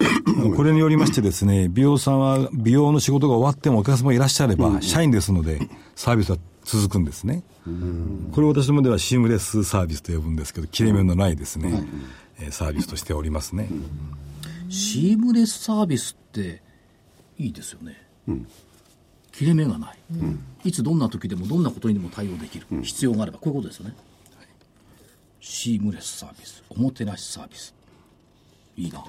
[0.56, 5.60] これによりましてですね、美容さんは美容の仕事が終わってもお客様がいらっしゃれば、社員ですので、
[5.96, 7.42] サービスは続くんですね。
[7.64, 11.84] これを私どもではシームレスサービスと呼ぶんですけど、切れ目のないですね、
[12.38, 13.68] えーサービスとしておりますね。
[14.70, 16.62] シームレスサービスって
[17.38, 18.06] いいですよね。
[19.32, 19.98] 切れ目がない、
[20.64, 23.38] いつどんな時でもどんなことにでも対応できる、必要があれば。
[23.38, 23.94] こういうことですよね、
[25.40, 26.62] シームレスサービス。
[26.70, 27.74] おもてなしサービス。
[28.76, 29.04] いいな、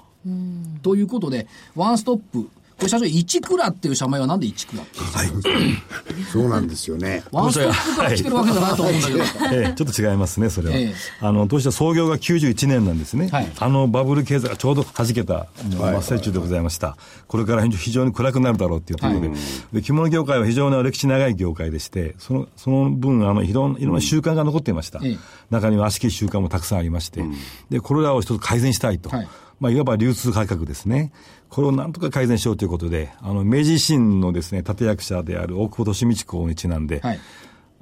[0.81, 2.49] ということでワンストップ
[2.81, 6.31] これ社長一蔵っていう社名はなんで一蔵っていうんですか？
[6.31, 7.23] そうなんですよね。
[7.31, 9.19] ワンストップから来てるわけじゃないと思うんだけど、
[9.53, 10.75] ええちょっと違いますね、それは。
[10.75, 13.29] ええあの、当社創業が91年なんですね。
[13.29, 16.97] はいあのバブル経済がちょうど弾けた真っ最中でございました。
[17.27, 19.29] これから非常に暗くなるだろうっていうところで、
[19.73, 24.99] で着物業界は非常に歴史長い業界でして、その、その分、あの、いろんいろんな習慣が残っていました。
[25.03, 25.17] ええ
[25.51, 27.21] 中には悪しき習慣もたくさんありまして、
[27.69, 29.09] で、これらを一つ改善したいと。
[29.09, 29.27] はい
[29.61, 31.13] まあ、いわば流通改革ですね。
[31.49, 37.19] これをなんとか改善しようということで、あの、明治維新のですね、立役者である大久保利通公にちなんで、はい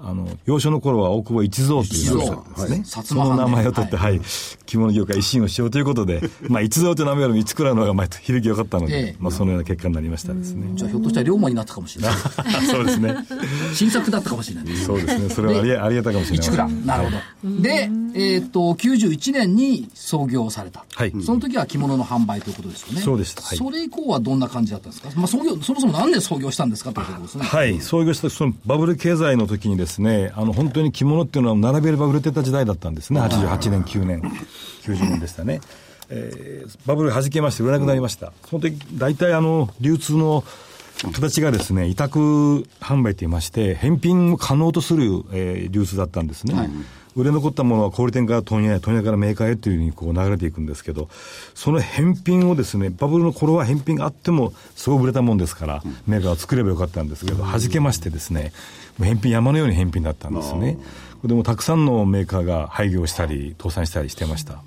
[0.02, 2.76] あの、幼少の頃は大久保一蔵という名前ですね。
[2.78, 4.22] はいその名前を取って、ははいい、
[4.66, 10.70] 着物業界一新をしようということで、 まあ、一蔵という名前よりも一倉の方がまあ響き良かったので、ええまあ、そのような結果になりましたですね。
[10.76, 12.16] じゃあひょっとしたら龍馬になったかもしれない。
[12.72, 13.16] そうですね。
[13.74, 14.86] 新作だったかもしれないです。
[14.86, 15.30] そうですね。
[15.30, 16.48] それはありありがたかもしれない。
[16.48, 16.68] 一蔵。
[16.68, 17.10] なるほ
[17.50, 17.62] ど。
[17.62, 20.86] で、えっと、91年に創業された。
[20.94, 23.02] はいその時は着物の販売ということですよね。
[23.02, 25.10] そうでしたはいそれ以降はどんな感じだったんですか？
[25.16, 26.92] まあ創業、そもそもなんで創業したんですか？
[26.94, 27.44] というところですね。
[27.46, 29.89] はい、創業したそのバブル経済の時にですね、
[30.36, 34.22] あの本当に着物っていうのは並べれば売れてた時代だったんですね、88年、9年、
[34.84, 35.62] 90年でしたね。
[36.10, 38.32] えーバブル弾けまして売れなくなりました。
[38.50, 40.44] その時、大体あの、流通の
[41.14, 42.20] 形がですね、委託
[42.82, 46.54] 販売といいまして、返品を可能とする、えー流通だったんですね。
[47.16, 51.10] 売れ残ったものは小売店から問屋へ、問屋からメーカーへというふうにこう流れていくんですけど、
[51.56, 58.52] その返品をですね、バブルの頃は返品があっても、すごい売れたもんですから、メーカーを作ればよかったんですけど、弾けましてですね、もう
[59.06, 60.78] 返品山のように返品だったんですね。
[61.24, 64.62] でもたくさんのメーカーが廃業したり、倒産したりしてました。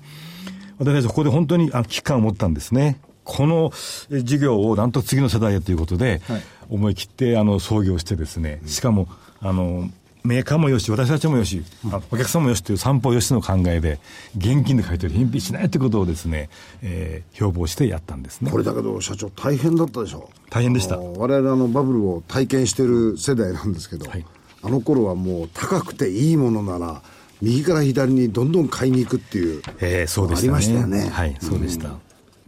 [0.77, 2.99] 私たちここで本当にあ危機感を持ったんですね。
[3.23, 3.71] この
[4.11, 6.21] え事業をなんと次の世代へということで、
[6.69, 9.07] 思い切ってあの創業してですね、しかも、
[9.39, 9.89] あの、
[10.23, 13.99] メーカーもよし、私たちもよし、あお客さんもよしという三方よしの考えで、
[14.37, 16.49] 現金で買い取り、返品しないということをですね、
[16.81, 18.57] えー標榜してやったんですねこ。
[18.57, 24.25] れだけど社長大変だったでしょ大変でした我々あのバブルを体験してる世代なんですけど、はい
[24.65, 27.01] あの頃はもう高くていいものなら
[27.41, 30.47] 右から左にどんどん買いに行くっていう、えーそうでしたね。
[30.47, 31.89] ありましたよねはい、そうでした。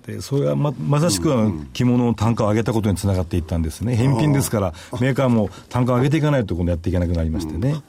[0.05, 3.95] で、それはま、まさしくは着物の単価を上げたことにつながっていったんですね。
[3.95, 7.81] 返品ですから、メーカーも単価を上げていかないと今度やっていけなくなりましてね。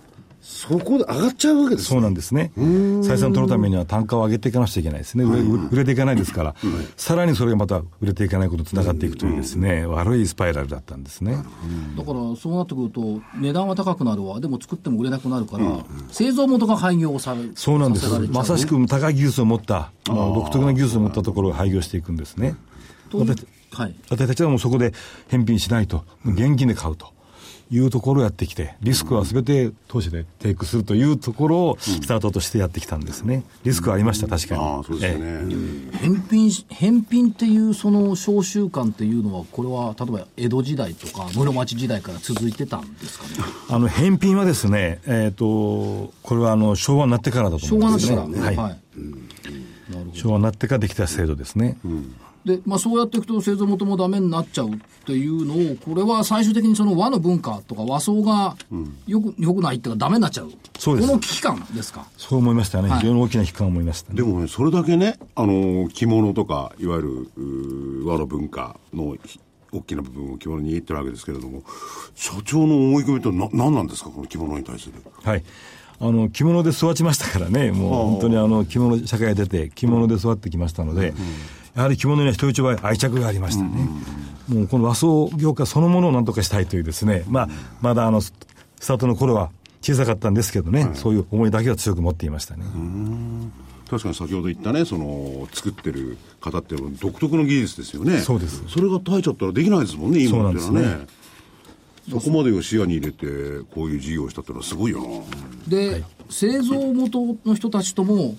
[0.49, 2.53] そこで上がっちゃうわけですそうなんですね。
[2.57, 5.25] 採算を取るためには単価を上げていかなくちゃいけないですね。
[5.25, 6.55] 売れ売れていかないですから、
[6.97, 11.33] さらにそれがまた売れていかないことにつながっていくというですね、悪いスパイラルだったんですね。
[11.35, 14.39] だからそうなってくると値段は高くなるわ。
[14.39, 18.09] でも作っても売れなくなるから、製造元が廃業されそうなんです。
[18.31, 22.55] まさしく高い技術を持った、まあ独特な技術を持ったところが廃業していくんですね。
[23.73, 24.95] はい私たちはもうそこで
[25.29, 27.13] 返品しないと、現金で買うと
[27.71, 33.43] いうところをやってきて、リスクはすべて投資でテイクするというところをスタートとしてやってきたんですね。
[33.65, 34.61] リスクはありました、確かに。
[34.61, 35.99] ああ、そうですよええね。
[35.99, 43.31] 返品し返品っていうその商習慣っていうのはこれは例えば江戸時代とか室町時代から続いてたんですかね？
[43.69, 48.47] あの、返品はですね、えっ、と、これはあの、昭和になってからだと昭思うん和なってから、ですね。
[48.47, 48.57] はい。
[48.57, 48.79] はい
[50.13, 51.79] 昭和になってからできた制度ですね。
[52.45, 58.57] で、まあ、そうやっていくと製造元もダメになっちゃうっていうのをこれは最終的にその和の文化とか和装が
[59.09, 60.53] よく,、よくないっていうかダメになっちゃう。
[60.79, 61.09] そうです。
[61.09, 62.07] この危機感ですか？
[62.17, 62.89] そう思いましたね。
[62.89, 63.01] はい。
[63.01, 67.03] 非常に大きな悲観を思いましたね、でもね、それだけね、あの、着物とか、いわゆ
[67.35, 69.41] る、和の文化のひ
[69.73, 71.65] 大きな部分を着物に握ってるわけですけれども、
[72.15, 74.95] 社長の思い込みってな何なんですか、この着物に対する。
[75.25, 75.43] はい。
[76.01, 81.15] あの、着物で育ちましたからね、 もう本当にあの、着物、社会出て、着物で育ってきましたので、
[81.75, 83.89] やはり着物には人一倍愛着がありましたね。
[84.49, 87.49] もうこの和装業界そのものを何とかしたいというですね、まあ、
[87.81, 88.33] まだあの、ス
[88.81, 92.65] スタートの頃は小さかったんですけどね、そういう思いだけは強く持っていましたね。
[93.89, 98.19] 確かに先ほど言ったね、その、作ってる方っていうのは独特の技術ですよね。
[98.19, 98.65] そうです。
[98.69, 101.07] それが耐えちゃったらできないですもんね、今っていうのはそうなんね。
[102.11, 103.27] そこまでを視野に入れて、
[103.75, 105.07] こういう事業をしたっていうのはすごいよな。
[105.69, 108.37] で、製造元の人たちとも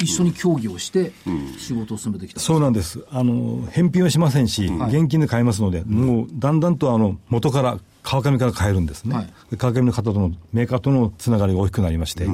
[0.00, 1.12] 一緒に協議をして
[1.58, 3.04] 仕事を進めてきた、そうなんです。
[3.10, 9.14] あの、返品はしませんし、現金で買いますので、もうだんだんとあの、元から、川上から買えるんですね。
[9.14, 9.32] はい。
[9.52, 12.26] で川上の方との、メーカーとのつながりが大きくなりまして、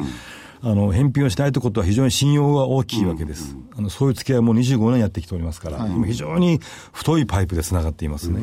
[0.61, 3.57] あの、返品をしないということは非常に信用が大きいわけです。
[3.77, 6.61] あの、そういう付き合いも25年やってきておりますから、今非常に
[6.93, 8.41] 太いパイプでつながっていますね。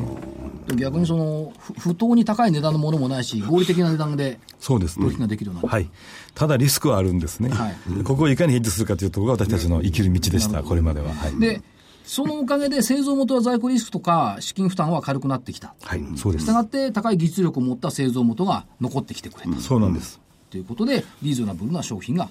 [0.67, 5.89] で逆にそのふ不当に高い値段のものもないし合理的な値段でそうですね取引ができるようになる、はい。
[6.34, 7.49] ただリスクはあるんですね。
[7.49, 11.13] はいここをいかにヘッジするかというところが私たちの生きる道でした、これまでは。
[11.13, 11.39] はい。
[11.39, 11.62] で
[12.04, 16.54] そのおかげで製造元は在庫リスクとか資金負担は軽くなってきたはい、そうですした。
[16.54, 20.19] がって高い技術力を持った製造元が残ってきてくれた、そうなんです。
[20.55, 22.29] ということでリーズナブルな商品が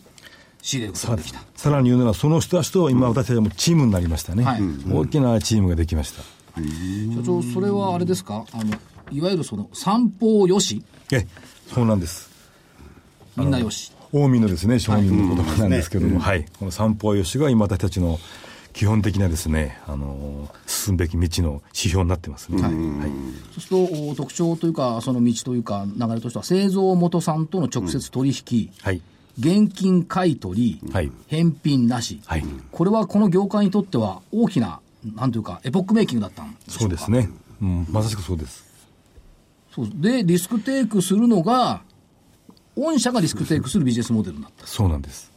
[0.63, 4.45] 仕入れることができたさらに言うなら、その人たちと今私たちもチームになりましたね。
[4.45, 6.23] はい大きなチームができました。
[6.23, 8.47] 社長それはあれですか？
[8.55, 8.75] あの
[9.11, 10.83] いわゆるその三方よし？
[11.13, 11.27] え、
[11.69, 12.31] そうなんです。
[13.37, 16.47] みんなよし近江のですね、商人の言葉なんですけども、はい。
[16.59, 18.19] この三方よしが今私たちの
[18.75, 22.61] 基本的なですね、あのー進むべき道の指標になってますね。
[22.61, 22.73] はい。
[23.59, 29.01] そうするとお特徴というかその道というか流れとしては製造元さんとの直接取引、はい。
[29.39, 34.81] 現金買い取り、はい返品なし、はいこれはこの業界にとっては大きな、
[35.15, 36.79] なんというか、エポックメイキングだったんでしょか？
[36.81, 37.31] そうですね。
[37.63, 38.65] うん、まさしくそうです。
[39.73, 41.83] そうで、リスクテイクするのが、
[42.77, 44.67] 御社がリスクテイクするビジネスモデルになった。
[44.67, 45.33] そうなんです。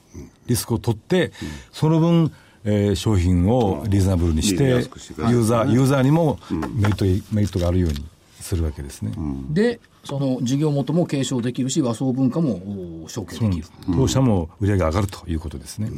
[0.46, 1.32] リスクを取って、
[1.72, 2.32] その分、
[2.70, 8.04] えー商品をリーズナブルにして、ユリーザー、ユーザーにもメリット、メリットがあるように
[8.42, 9.14] するわけですね。
[9.52, 13.66] で、その事業元も継承できるし、和装文化もお承継できる。
[13.96, 15.90] 当社も売り上げが上がるということですね。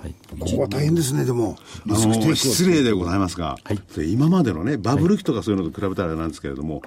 [0.00, 0.14] はい。
[0.40, 1.56] ここは大変ですね、でも。
[1.88, 3.56] あの失礼でございますが、
[3.92, 6.82] それ今までのね、バブル期とかそういうのと比べたらなんですけれども、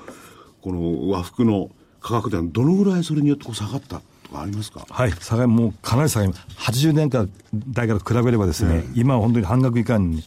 [0.61, 1.69] この和服の
[2.01, 4.01] 価格ではどのぐらいそれによってこう下がった？
[4.29, 4.85] とかありますか？
[4.89, 6.45] はい、下がりもうかなり下がります。
[6.71, 7.29] 80年間
[7.69, 10.23] 代から比べればですね、今は本当に半額以下に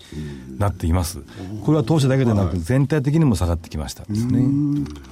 [0.59, 1.21] なっています。
[1.65, 4.41] これは当社だけでなく、全体的にも下がってきましたですね。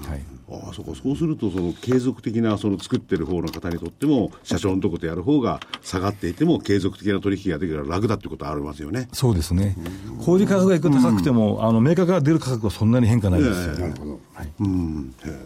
[0.08, 0.22] はい。
[0.52, 9.08] ああそうかそうするとその継続的なその作ってる方の方にとっても社長のとことやる方が下がっていても継続的な取引ができるから楽だってことはありますよね。
[9.12, 9.76] そうですね。
[10.18, 13.74] 小売価格がいくら高くても、あの、メーカーから出る価格はそんなに変化ないですよ。
[13.74, 14.10] なるほど。
[14.10, 14.20] で
[14.58, 15.36] そう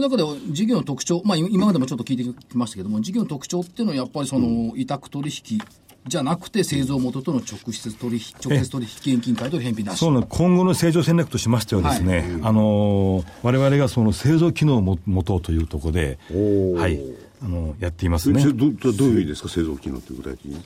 [0.00, 5.60] いう中で事業の特徴、まあ、今今までもちょっと聞いてきましたけども、事業の特徴っていうのはやっぱりその、委託取引
[6.06, 9.98] じゃなくて、製造元との直接取引、直接取引現金買い取り返品なし。
[9.98, 17.00] そうなん今後の成長戦略としましてはですね、あのー我々がその製造機能をも持とうというところで、はい、
[17.42, 18.42] あのやっていますね。
[18.42, 20.56] どどういう意味ですか製造機能って具体的に？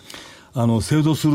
[0.53, 1.35] あの製造する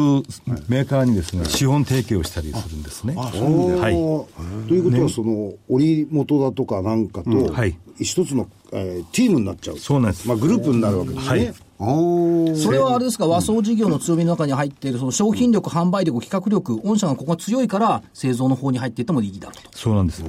[0.68, 3.16] メーカーにですね、資本提供をしたりするんですね。
[3.16, 4.68] はい。
[4.68, 9.78] ということは、その、織元だとかなんかと、はい一つの、えー、ティームになっちゃう。
[9.78, 11.30] そうなんですまあ、グループになるわけですね。
[11.30, 19.78] はいそれはあれですか、和装事業の強みの中に入っている、その商品力、販売力、企画力、御社がここが強いから、製造の方に入っていってもいいだろうと。
[19.78, 20.24] そうなんです。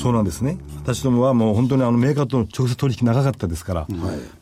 [0.00, 0.56] そうなんですね。
[0.76, 3.86] 私どもはもう本当にあのメーカーとの直接取引長かったですから、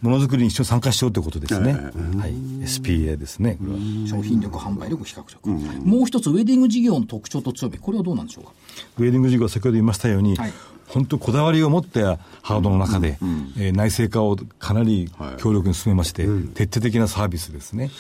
[0.03, 1.73] ものづくりに一緒に参加しようということですね。
[1.73, 1.79] は
[2.27, 2.35] い。
[2.65, 3.59] SPA ですね。
[4.07, 5.49] 商品力、販売力、企画力。
[5.89, 8.51] もう一つ、ウェディング事業の特徴と強み、これはどうなんでしょうか？
[8.99, 10.53] ウェディング事業は先ほど言いましたように、はい
[10.89, 13.19] 本当こだわりを持ったハードの中で、
[13.59, 17.91] えー内製化をかなり強力に進めまして、徹底的なサービスですね。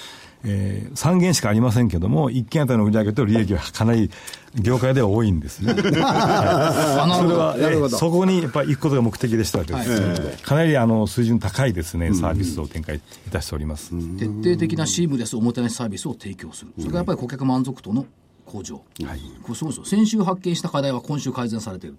[0.44, 4.10] えー、3件しかありませんけども、1件あたりの売上と利益はかなり
[4.54, 5.74] 業界では多いんですね。
[6.04, 7.28] あなるほど。
[7.28, 10.42] それは、えーそこにやっぱり行くことが目的でしたわけです。
[10.42, 13.90] かなりあの水準高いですね、サービスを展開いたしております。
[14.18, 16.72] 徹底的なシームレスおもてなしサービスを提供する。
[16.78, 18.06] それからやっぱり顧客満足度の
[18.44, 18.76] 向上。
[19.04, 19.20] はい。
[19.42, 19.84] これそうですよ。
[19.84, 21.96] 先週発見した課題は今週改善されている。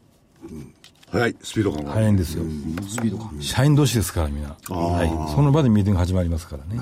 [1.10, 1.92] 早いスピード感が。
[1.94, 2.44] 早いんですよ。
[2.86, 3.32] スピード感。
[3.40, 4.50] 社員同士ですから、みんな。
[4.70, 5.34] はい。
[5.34, 6.82] その場でミーティング始まりますからね。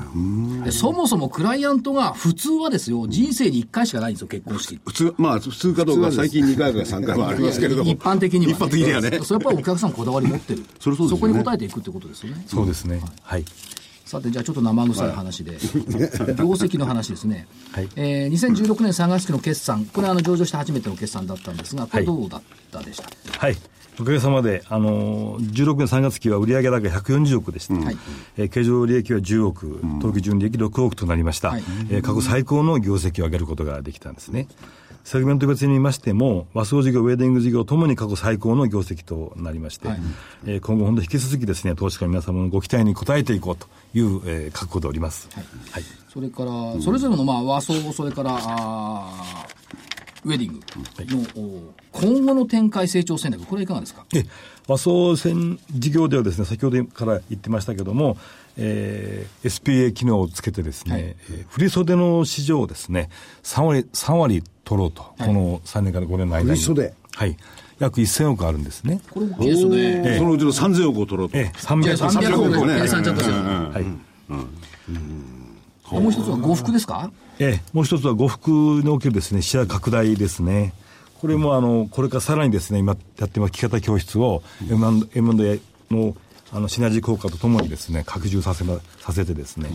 [0.63, 4.80] でそもそもクライアントが普通はですよ、人生に1回しかないんですよ、結婚式。
[4.84, 7.91] 普通、まあ普通かどうか最近2回か3回はありますけれども。
[7.91, 9.19] 一般的には、一般的にはね。
[9.21, 10.63] それやっぱりお客さんこだわり持ってる。
[10.80, 12.43] そこに応えていくってことですよね。
[12.47, 13.01] そうですね。
[13.21, 13.45] はい。
[14.06, 15.54] さて、じゃあちょっと生臭い話で、
[16.38, 17.48] 業績の話ですね。
[17.72, 17.89] はい。
[17.96, 22.41] えー2016年3月期の決算、これはあの上場して初めての決算だったんですが、これどうだっ
[22.72, 23.58] たでした、はい。
[24.00, 27.74] おかげさまで、あのー、16年3月期は売上高140億でした。
[27.74, 27.98] はい。
[28.38, 31.50] えー経常利益は10億、当期純利益6億となりました。
[31.50, 31.63] はい。
[31.89, 34.48] えー過去最高の業績を上げることができたんですね。
[35.06, 40.00] セグメント別に見ましても、和装事業、ウェディング事業ともに過去最高の業績となりまして、はい
[40.48, 45.30] えー今後本当引き続きですね、投資家の皆様のご期待に応えていこうという、えー覚悟でおります。
[45.72, 45.84] はい。
[46.12, 50.60] それから、それぞれのまあ和装、それからあーウェディング
[51.38, 51.62] の、
[52.02, 54.06] お今後の展開、成長戦略、これはいかがですか？
[54.15, 54.26] え
[54.68, 58.18] 和装船事業ではですね、先ほどから言ってましたけども、
[58.58, 63.10] えー SPA 機能をつけてですね、はいえー振袖の市場をですね、
[63.44, 66.58] 3割、3割取ろうと、この3年から5年の間に。
[66.60, 67.38] 振袖はい。
[67.80, 69.02] 約1000億あるんですね。
[69.12, 70.15] これ大きいですよね。
[70.18, 71.38] そのうちの3000億を取ろうと。
[71.38, 73.36] ええ、300じゃあ300億億ね計算ちゃったですよ。
[73.36, 73.84] はい。
[76.02, 77.12] もう一つは呉服ですか？
[77.38, 80.74] ええ、もう一つは呉服におけるですね、シェア拡大ですね。
[81.20, 85.60] これもあの、これからさらにですね、今やってます聞き方教室を M&A
[85.91, 86.15] の
[86.56, 89.70] あのシナジー効果とともにですね、拡充させま、させてですね、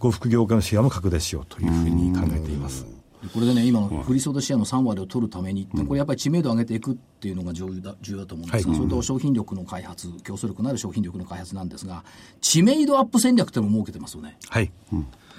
[0.00, 2.84] 呉服業界のシェアも拡大しようというふうに考えています。
[3.32, 12.02] これでね、今の振り袖シェアの3割を取るために、これやっぱり知名度を上げていくっていうのが重要だ重要だと思うんですが、はいそれと商品力の開発、競争力のある商品力の開発なんですが、
[12.40, 14.36] 知名度アップ戦略っていうのも設けてますよね。
[14.48, 14.72] はい。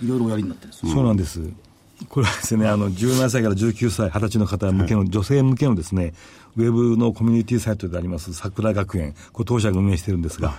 [0.02, 0.94] いろいろおやりになってるんですよ。
[0.94, 1.42] そうなんです。
[2.08, 6.14] これはですね、あの、17歳から19歳、20歳の方向けの、女性向けのですね、
[6.56, 10.56] ウェブのコミュニティサイトであります、桜学園、これ当社が運営してるんですが、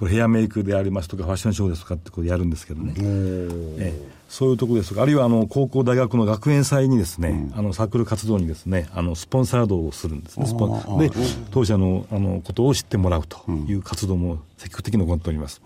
[0.00, 2.94] これヘアメイクでありますとか、ファッションショーですとかってこれやるんですけどね。
[2.96, 3.48] え
[3.78, 10.46] えそういうところですとか、あるいはあの、高校大学の学園祭にですね、あの、サークル活動にですね、あの、スポンサードをするんですね。
[10.46, 11.10] スポンで、
[11.50, 15.60] 当社の、あの、ことを知ってもらうという活動も積極的に行っております。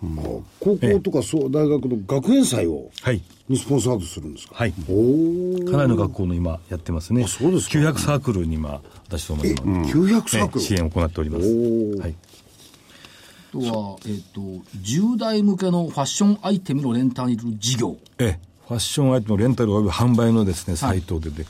[0.59, 3.21] 高校とかそう大学の学園祭を、はい。
[3.47, 4.55] にスポンサードするんですか？
[4.55, 4.73] はい。
[4.89, 7.27] おーかなりの学校の今やってますね。
[7.27, 10.63] そうですか900サークルに今、私ども今、900サークル？
[10.63, 11.45] え支援を行っております。
[11.99, 12.15] はい。
[13.55, 14.41] とは、えっ、と、
[14.81, 17.97] 10代向けのファッションアイテムのレンタル事業。
[18.19, 21.45] ええ、ファッションアイテムのレンタルおよび販売のですね、サイトでで、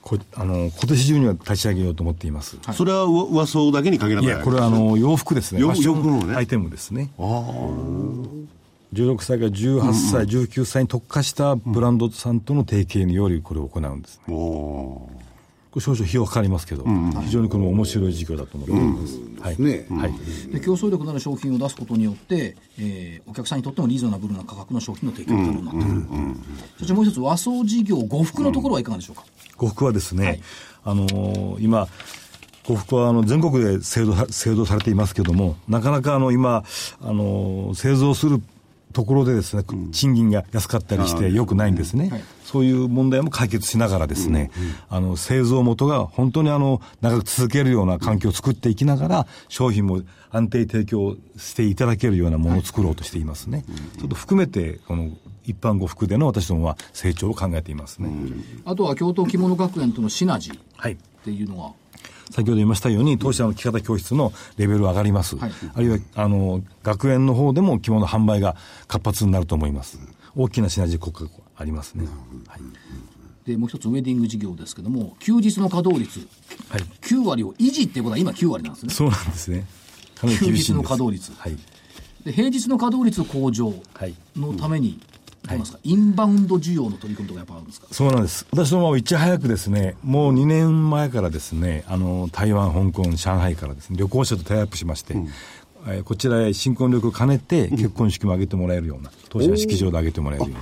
[0.00, 2.58] こあの、今年中には立ち上げようと思っています。
[2.72, 5.60] それは和和装だけに限らないいや、これはあの、洋服ですね。
[5.60, 7.10] 洋ファッション洋服のねアイテムですね。
[7.18, 14.34] 16歳から18歳、19歳に特化したブランドさんとの提携によりこれを行うんですね。
[14.34, 15.12] おーこれ
[15.80, 16.84] 少々費用かかりますけど、
[17.22, 19.18] 非常にこの面白い事業だと思っております。
[19.40, 19.56] はい。
[19.58, 19.86] ね。
[19.90, 20.12] はい。
[20.52, 26.02] で競争力のある商品を出すことによって、えーお客さんにとってもリーズナブルな価格の商品の提供が可能になっている、
[26.78, 29.24] そしてもう一つ和装事業呉服のところはいかがでしょうか、
[29.56, 30.40] 呉服はですね、はい。
[30.84, 31.88] あのー今、
[32.64, 36.64] 呉服はあの全国で製造製造されていますけども、なかなかあの今、
[37.00, 38.42] あのー製造する
[38.92, 42.08] ところでですね、賃金が安かったりして良くないんですね。
[42.10, 42.22] はい
[42.52, 44.50] そういう問題も解決しながらですね、
[44.90, 53.64] あの、製造元が本当にあの、長く続けるような環境を作っていきながら、商品も安定提供していただけるようなものを作ろうとしていますね。
[53.98, 55.08] ちょっと含めて、この、
[55.46, 58.10] 一般呉服での私どもは成長を考えていますね。
[58.66, 60.98] あとは京都着物学園とのシナジーっはい。
[61.24, 61.72] ていうのは？
[62.32, 65.36] 先ほど言いましたように、当社の着方教室のレベル上がります。
[65.36, 68.56] はいあるいは、あの、学園の方でも着物販売が
[68.88, 69.98] 活発になると思います。
[70.34, 72.06] 大きなシナジー効果がありますね。
[72.48, 72.60] はい。
[73.44, 76.20] でもう一つウェディング事業ですけども休日の稼働率
[76.68, 76.82] はい。
[77.00, 79.66] 9割を維持っていうことは今9割なんですねそうなんですね。
[80.14, 80.26] す。
[80.38, 81.56] 休日の稼働率はい。
[82.24, 84.14] で平日の稼働率向上はい。
[84.36, 85.00] のために、
[85.42, 85.78] どうなんですか？
[85.82, 87.86] インバウンド需要の取り組みとかやっぱあるんですか？
[87.90, 88.46] そうなんです。
[88.50, 95.14] 私どもはいち早くですね、もう2年前からですね、あの、台湾、香港、上海からですね、旅行者とタイアップしまして、
[95.86, 100.60] えーこちらへ新婚旅行を兼ねて結婚式も挙げてもらえるような、当社の式場で挙げてもらえるような。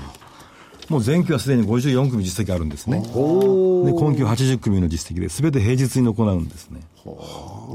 [0.88, 3.00] もう前期はすでに54組実績あるんですね。
[3.02, 6.80] で、今期は80組の実績で、すべて平日に行うんですね。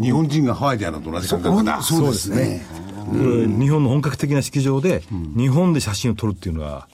[0.01, 1.81] 日本人がハワイでやるのと同じ感覚だ。
[1.81, 2.65] そうですね。
[3.13, 5.03] 日本の本格的な式場で、
[5.37, 6.87] 日本で写真を撮るっていうのは、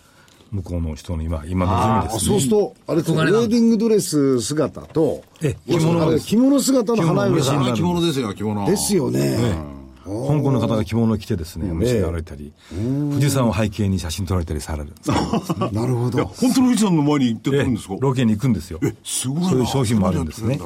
[0.52, 2.46] 向こうの人の今、今望みですねそうす。
[2.48, 8.66] ると、あれウェディングドレス姿と、え着物姿の花嫁さん着物ですよ、着物。
[8.66, 9.38] ですよね。
[10.04, 10.10] 香
[10.42, 14.94] 港の方が着物を着てですね、お召し上がられたり、富士山を背景に写真撮られたりされる。
[15.72, 16.26] なるほど。
[16.26, 17.94] 本当の富士山の前に行ってくるんですか？
[17.94, 18.80] えロケに行くんですよ。
[19.04, 20.60] すごいなそういう商品もあるんですね。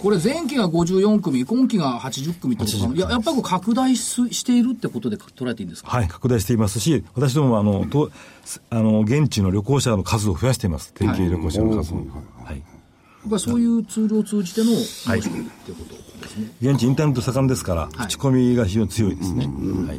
[0.00, 8.10] これ前期が54組今期が80組ってことややっぱり拡大ししているってことで捉えていいんですか、はい、拡大していますし、私どもはあの、と
[8.70, 10.92] あの、現地の旅行者の数を増やしています。
[10.96, 11.96] 提携旅行者の数を。
[11.96, 12.02] は
[12.52, 12.56] い。
[12.56, 12.62] や
[13.28, 18.08] っぱりそういうツールを通じての申し込みってことですね、現地インターネット盛んですから、い。
[18.08, 19.46] 口コミが非常に強いですね。
[19.46, 19.98] はい。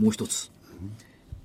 [0.00, 0.50] もう一つ。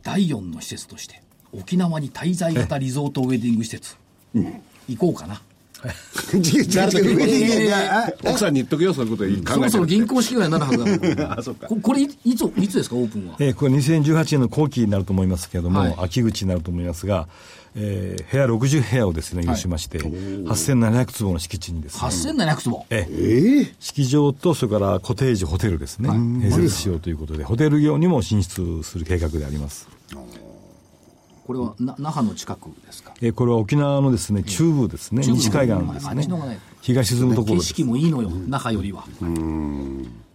[0.03, 1.21] 第4の施設として
[1.53, 3.97] 沖縄に滞在型リゾートウェディング施設、
[4.33, 5.41] 行こうかな
[8.23, 11.67] 奥さんに言っとくよ、そういうこと考えてそろそろる銀行式ぐらいになるはずだからあ、そっか。
[11.67, 13.35] ここれいいついつですかオープンは？
[13.39, 15.95] えーこれ2018年の後期になると思いますけれども、はい。
[15.97, 17.27] 秋口になると思いますが、
[17.75, 22.85] えー部屋60部屋をですね、有しまして、8700坪の敷地にですね、8700坪？
[22.89, 23.11] ええ。
[23.11, 23.73] ええ？
[23.79, 29.87] 式場と、それからコテージ、ホテルですね、併設しようということで、ホテル業にも進出する計画であります。
[31.45, 33.13] これはな那覇の近くですか？
[33.21, 37.67] えーこれは沖縄のですね、中部ですね、西海岸ですねあっちの方がね、日が沈むところ景です。
[37.73, 39.03] 色もいいのよ、那覇よりは。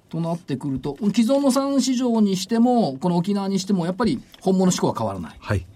[0.08, 5.36] となってくると、既存の産市場にしても、この沖縄にしても、やっぱり本物志向は変わらない。
[5.38, 5.66] はい。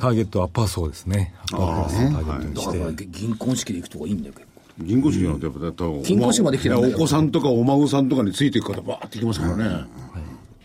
[0.00, 1.34] ターゲットはアッパー層ですね。
[1.52, 3.06] アッパークラスをターゲットにだからして。
[3.06, 4.84] 銀婚式で行くとこいいんだよ、結構。
[4.84, 9.84] 銀行式なんてやっぱだと銀行式まで来てるんだよお子さんとかお孫さんとかについていく方バーって行きますからね。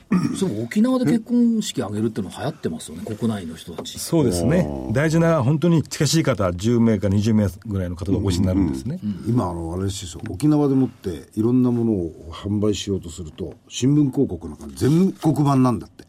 [0.38, 3.98] そう沖縄で結婚式挙げるっていうのは流行ってますよね、国内の人たち。
[4.00, 4.68] そうですね。
[4.92, 9.00] 大事な、本当に近しい方、10名か20名ぐらいの方がお越しになるんですね。
[9.28, 10.22] 今あのあれですよ。
[10.30, 16.06] 沖縄でもっていろんなものを販売しようとすると新聞広告なんか全国版なんだって。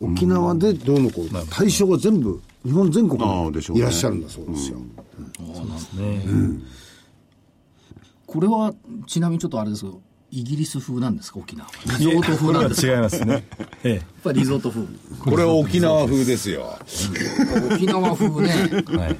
[0.00, 3.80] 沖縄でどうのこうの対象が全部日本全国ああでしょうね。
[3.80, 4.78] にいらっしゃるんだそうですよ、
[8.26, 8.74] これは、
[9.06, 10.00] ちなみにちょっとあれですけど、
[10.30, 11.68] イギリス風なんですか、沖縄。
[11.98, 12.88] リゾート風なんですか？
[12.88, 13.44] や違いますね。
[13.82, 14.84] えっぱりリゾート風。
[15.24, 16.78] これは沖縄風ですよ。
[17.72, 18.52] 沖縄風ね。
[18.92, 18.96] え。
[18.96, 19.16] はい。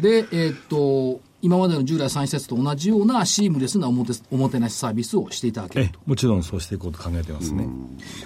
[0.00, 7.66] で、えーっと、今までの従来3施設と同じようなシームレスなおもておもてなしサービスをしていただけるええ、もちろんそうしていこうと考えてますね。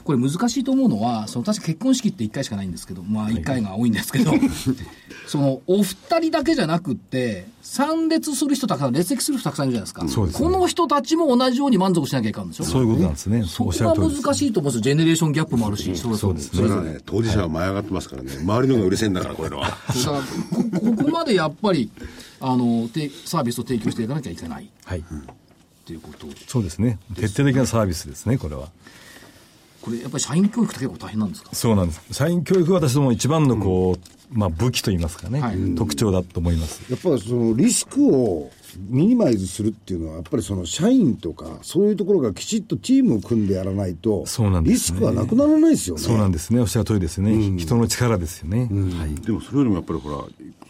[0.05, 4.33] これ難しいと思うのは、その確か結婚式って1回しかないんですけど、まあ1回が多いんですけど、
[5.27, 10.09] そのお二人だけじゃなくって、参列する人たくさん、列席する人たくさんいるじゃないですか。
[10.09, 13.45] そうですねこの人たちも同じように満足しなきゃいかんでしょそういうことなんですね。
[13.47, 13.95] そこが。
[13.95, 14.81] 難しいと思うんですよ。
[14.83, 18.33] ジェネレーションギャップもあるし、それそうですそれはね、当事者は舞い上がってますからね。
[18.43, 19.71] 周りの方がうるせえんだから、これのは。
[20.81, 21.91] ここまでやっぱり、
[22.47, 24.99] あの、てサービスを提供していかなきゃいけないはい。
[24.99, 25.03] っ
[25.87, 26.99] ていうことそうですね。
[27.15, 28.69] 徹底的なサービスですね、これは。
[29.81, 31.51] これやっぱり社員教育って結構大変なんですか？
[31.55, 32.01] そうなんです。
[32.13, 36.83] 社員教育は私ども一番のこう、まあ武器といいますかね、はい特徴だと思います。
[36.91, 38.51] やっぱりそのリスクを
[38.89, 46.03] ミニマイズするっていうのは、やっぱりその社員とか、そういうところがきちっとチームを組んでやらないと、そうなんですねリスクはなくならないですよね。
[46.03, 46.61] そうなんですね。
[46.61, 47.57] おっしゃる通りですね。
[47.57, 48.69] 人の力ですよね。
[48.99, 49.15] はい。
[49.15, 50.17] でもそれよりもやっぱりほら、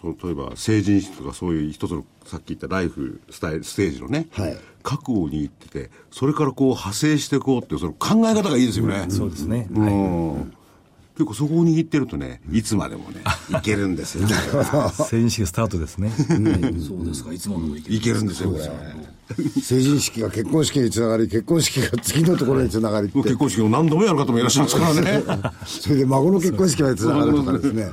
[0.00, 9.06] その例えば成人式とかそういう一つのさっき言ったライフスタイル、ステージのね、はい覚悟に行ってて、それからこう派生していこうっていうその考え方がいいですよね。
[9.08, 9.66] そうですね。
[9.70, 10.54] うん
[11.14, 13.22] 結構そこを握ってるとね、いつまでもね、
[13.56, 14.34] いけるんですよね。
[15.08, 16.10] 成人式スタートですね。
[16.10, 18.64] そうですかいつもの意見いけるんですよ、これ。
[19.62, 25.22] 成人式が結婚式につながり、結婚式が次のところにつながりって、結婚式を何度もやる方もいらっしゃいますからね。
[25.64, 27.92] それで孫の結婚式までつながるとかですね。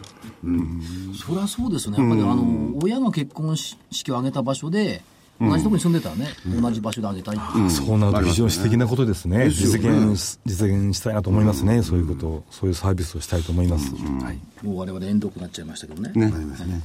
[1.13, 5.03] そりゃそうですねやっぱりあの親が結婚式を挙げた場所で
[5.49, 6.27] 同じところに住んでたらね、
[6.61, 7.69] 同じ場所で挙げたいっていう。
[7.69, 9.49] そうなると非常に素敵なことですね。
[9.49, 11.81] 実現し、実現したいなと思いますね。
[11.83, 13.91] そういうことを、そういうサービスをしたいと思います。
[13.95, 14.65] はい。
[14.65, 16.11] もう我々遠慮になっちゃいましたけどね。
[16.21, 16.31] はい。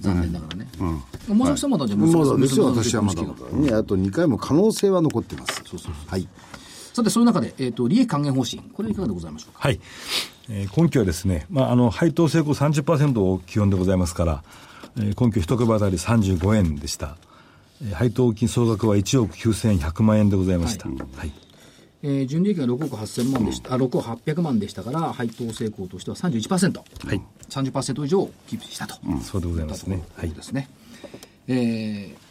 [0.01, 0.69] 残念ながらね。
[1.29, 3.23] 山崎さんまだじゃあまだ娘ですよ、娘私はまだ。
[3.23, 5.63] ね、あと2回も可能性は残ってます。
[6.07, 6.27] はい。
[6.95, 9.59] さてそういう中で、えー、と利益還元方針これいかがでございましょうか？
[9.61, 9.79] はい。
[10.49, 14.43] えー根拠はですね、まあ、あの、配当成功30%を基本でございますから、
[14.97, 17.17] えー根拠一株当たり35円でした。
[17.83, 20.89] えー配当金総額は1億9100万円でございました。
[20.89, 21.33] はい。
[22.03, 27.20] えー純利益が6億8000万でした、あ6億800万でしたから配当成功としては 31%30%、はい。
[27.49, 30.03] 30%以上キープしたと、そうでございますね。
[30.16, 30.31] はい。
[30.31, 30.68] ですね、
[31.49, 32.27] えー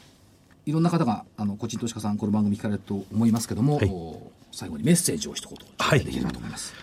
[0.65, 6.73] いろんな方があの個人投資家さんこの番組聞かれると思いますけども、はいお最後にメッセージを一言はいできればと思います、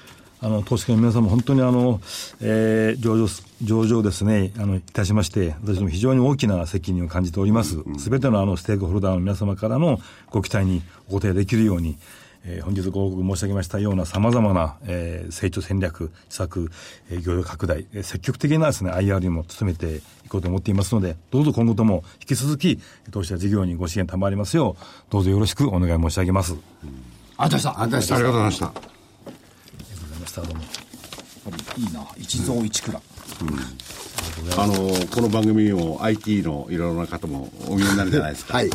[0.45, 2.01] あの、投資家の皆さんも本当にあの、
[2.41, 7.79] えー上場す、上場ですね、あの、いたしまして、私ども非常に大きな責任を感じております。
[7.99, 11.97] すべ、てのあの、ステークホルダーの皆様からのご期待にお答えできるように、
[12.45, 16.73] えー本日ご報告申し上げましたような様々な、えー成長戦略、施策、
[17.09, 22.81] えー業用拡大、えー積極的なですね、IR にも努めていこうと思っていますので、どうぞ今後とも引き続き、
[23.13, 26.57] 投資や事業にご支援賜りますよう、どうぞよろしくお願い申し上げます。
[27.39, 28.92] ありがとうございましたありがとうございました
[30.41, 30.53] ありがとうございました。
[30.53, 30.53] がとうございました。
[30.53, 30.63] どうも。
[30.63, 33.01] やっぱりいいな一蔵一蔵、
[34.57, 34.75] あの
[35.07, 38.55] この番組も IT のいろいろな方もお見えになるじゃないですか。
[38.55, 38.71] はい。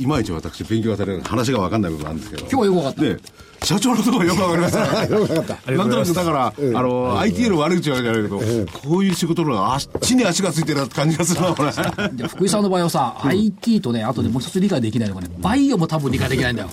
[0.00, 2.42] いまいち私勉強が足りない話が分かんない部分あるんですけど。
[2.42, 3.16] 今日はよく分かったで、
[3.64, 5.04] 社長のところがよく分かりました。
[5.16, 5.72] よかった。
[5.72, 6.46] なんとなくだから、
[6.78, 11.72] あの、IT の悪口はじゃないけど、こういう仕事の方があっちに足がついてるなって感じがするな、これ。
[12.14, 16.68] で福井さんの場合はさ、IT とねあとでもう一つ理解できないのがねバイオも多分理解できないんだよ、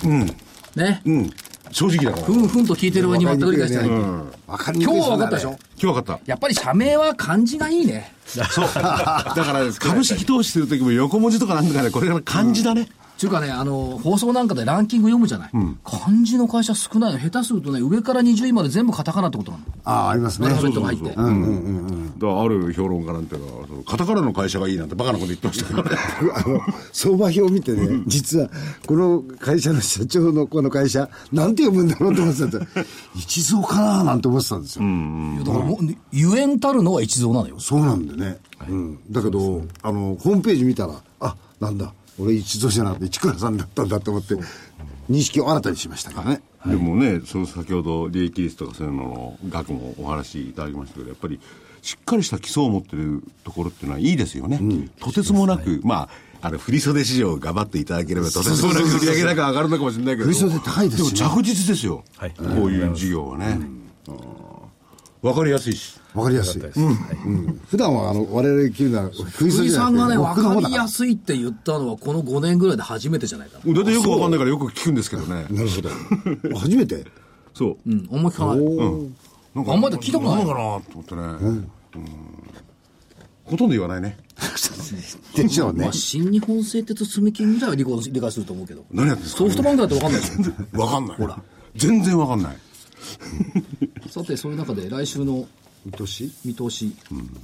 [0.76, 1.30] ね、うん。
[1.70, 2.26] 正直だから。
[2.26, 3.96] ふんふんと聞いてる上に全く理解してない、今
[4.74, 5.50] い日は分かったでしょ？
[5.50, 6.20] 今日分かった。
[6.26, 8.64] やっぱり社名は漢字がいいねそう。
[8.64, 12.88] だから、株式投資するときも横文字とかなんとかね、これが漢字だね。
[13.16, 15.50] ちゅうかね、あの、放送なんかでランキング読むじゃない。
[15.84, 17.18] 漢字の会社少ないの。
[17.18, 19.64] 下手するとね、上から20位まで全部カタカナってことなの。
[19.84, 20.56] ああ、ありますねアル。
[20.56, 21.08] ファベットが入って。
[21.10, 25.90] だからある評論家なんていうのは、そのカタカナの会社がいいなんてバカなこと言ってましたけどね。
[26.34, 26.60] あの、
[26.92, 28.50] 相場表を見てね、実は、
[28.86, 32.84] この会社の社長のこの会社、なんて読むんだろうと思ってたんですよ。
[33.16, 34.84] 一蔵かななんて思ってたんですよ。
[34.84, 37.56] いやだからもう、ゆえんたるのは一蔵なのよ。
[37.58, 38.38] そうなんでね。
[38.68, 38.98] うん。
[39.10, 44.34] だけど、あの、ホームページ見たら、あ、なんだ、俺一蔵じゃなくて市倉さんだったんだと思って、
[45.10, 46.40] 認識を新たにしましたからね。
[46.66, 51.40] でもね、その先ほど利益率とかそういうのの額もお話しいただきましたけど、やっぱり
[51.82, 54.60] しっかりした基礎を持ってるところっていうのはいいですよね。
[55.00, 56.08] とてつもなく、ま
[56.42, 60.28] あ、あの、振袖市場を頑張っていただければ、とてつもなく売り上げ高上がるのかもしれないけど。
[60.28, 62.04] 振袖高いですよねでも着実ですよ。
[62.16, 63.60] はいこういう事業はね。
[65.22, 66.00] わかりやすいし。
[66.16, 66.62] わかりやすい。
[66.62, 66.66] う
[67.30, 67.60] ん。
[67.68, 70.88] 普段は、あの、我々切るのは、福福井さんがね、分かりやい。
[70.88, 73.74] すいって言ったのは、この5年ぐらいで初めてじゃないかな。
[73.74, 75.46] だってよくわかんないからよく聞くんですけどね。
[75.50, 76.58] なるほど。
[76.58, 77.04] 初めて？
[77.54, 77.76] そう。
[77.86, 79.12] うん、あんま聞かない。
[79.54, 81.22] なんかあんまり聞いたことないんかなと思ってね。
[81.22, 81.70] うん
[83.44, 84.18] ほとんど言わないね。
[85.36, 85.92] でしょうねまあ、。
[85.92, 88.84] 新日本製鉄住金ぐらいは理解理解すると思うけど。
[88.90, 89.44] 何やってんですか？
[89.44, 90.78] ソフトバンクだって分かんないでしょ。
[90.82, 91.16] わかんない。
[91.16, 91.40] ほら。
[91.76, 92.56] 全然わかんない。
[94.10, 95.46] さて、そういう中で来週の
[95.86, 96.32] 見通し？
[96.44, 96.92] 見通し、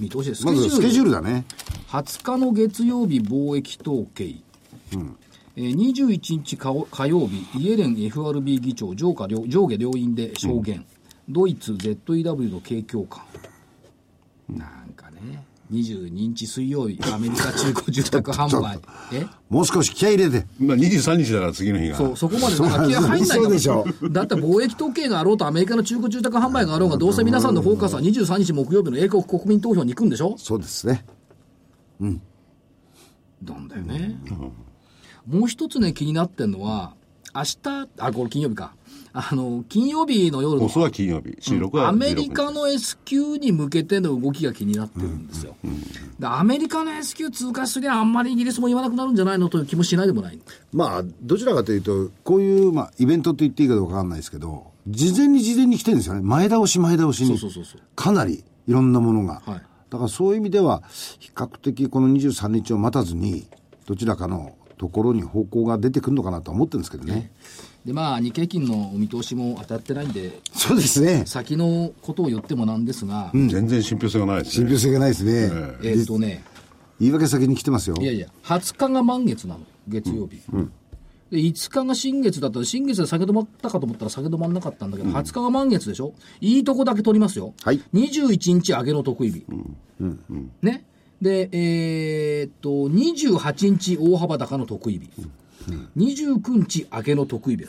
[0.00, 0.44] 見通しです。
[0.44, 1.10] まずスケジュール。
[1.12, 1.44] だね。
[1.88, 4.34] 20日の月曜日貿易統計、
[5.54, 10.84] えー21日火火曜日イエレン FRB 議長上下両上下両院で証言、
[11.28, 13.22] ドイツ ZEW の景況感。
[14.48, 18.78] なんかね22日水曜日アメリカ中古住宅販売。
[19.12, 19.26] え？
[19.48, 20.46] もう少し気合い入れて。
[20.60, 21.96] まあ23日だから次の日が。
[21.96, 22.58] そうそこまで。
[22.58, 30.34] なんか気合入んないんでしょだって貿易統計があろうとアメリカの中古住宅販売があろうがどうせ皆さんのフォーカスは23日木曜日の英国国民投票に行くんでしょ？
[30.36, 31.04] そうですね。
[32.00, 34.20] なんだよね、
[35.26, 36.94] もう一つね気になってんのは
[37.34, 38.74] 明日あこれ金曜日か
[39.14, 45.54] あの、金曜日の夜のは金曜日、収録はア16日メリカの S q に向けての動きが気になってるんですよ。
[46.18, 50.38] でアメリカの S q 通過すりゃあんまりイギリスも言わなくなるんじゃないのという気もしないでもない。
[50.72, 56.22] まあ、どちらかというと、こういう、まあ、イベントと言っていいかどうかわかんないですけど、事前に事前に来てるんですよね。
[56.22, 57.38] 前倒し前倒しに。
[57.38, 59.42] そうそうそうかなりいろんなものが。
[59.44, 60.82] はいだからそういう意味では、
[61.18, 63.46] 比較的この23日を待たずに、
[63.84, 67.30] どちらかのところに方向が出てくるのかなとは思ってるんですけどね。
[67.84, 71.24] で、まあ、日経金のお見通しも当たってないんで、そうですね。
[71.26, 74.68] 先のことを言ってもなんですが、全然信憑性がないですね。
[74.68, 75.32] 信憑性がないですね。
[75.82, 76.44] えーっとね、
[77.00, 77.96] 言い訳先に来てますよ。
[78.00, 80.40] いやいや、20日が満月なの、月曜日。
[81.32, 86.12] で5日が新月だったら、新月で下げ止まったかと思ったら下げ止まんなかったんだけど、20日が満月でしょ？
[86.40, 87.54] いいとこだけ取りますよ。
[87.64, 89.44] はい21日上げの得意日。
[90.62, 90.84] ね。
[91.20, 95.08] で、えーっと、28日大幅高の得意日。
[95.96, 97.66] 29日上げの得意日。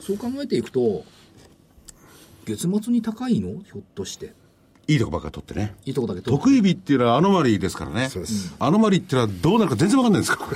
[0.00, 1.04] そう考えていくと、
[2.44, 3.62] 月末に高いの？
[3.62, 4.32] ひょっとして。
[4.86, 5.74] いいとこばっかり取ってね。
[5.86, 8.10] いいとこだけ取って得意日っていうのはアノマリーですからね。
[8.58, 10.46] アノマリーっていうのはどうなるか全然わかんないんですか。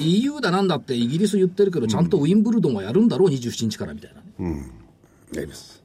[0.00, 4.62] EU だなんだってイギリス言ってるけど、ちゃんとウィンブルドンはやるんだろう、27日からみたいなね。
[5.32, 5.82] やります。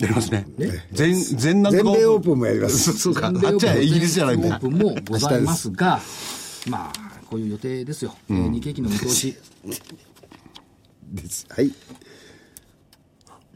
[0.00, 0.44] やりますね。
[0.90, 3.30] 全、全なんとか全米オープンもやりますそうそうか。
[3.30, 4.60] 全米あっちはイギリスじゃないんだオー。
[4.60, 6.00] プンもございますが、
[6.66, 6.92] まあ、
[7.26, 8.14] こういう予定ですよ。
[8.30, 9.36] えー日経期の見通し、
[11.12, 11.46] です。
[11.50, 11.70] はい。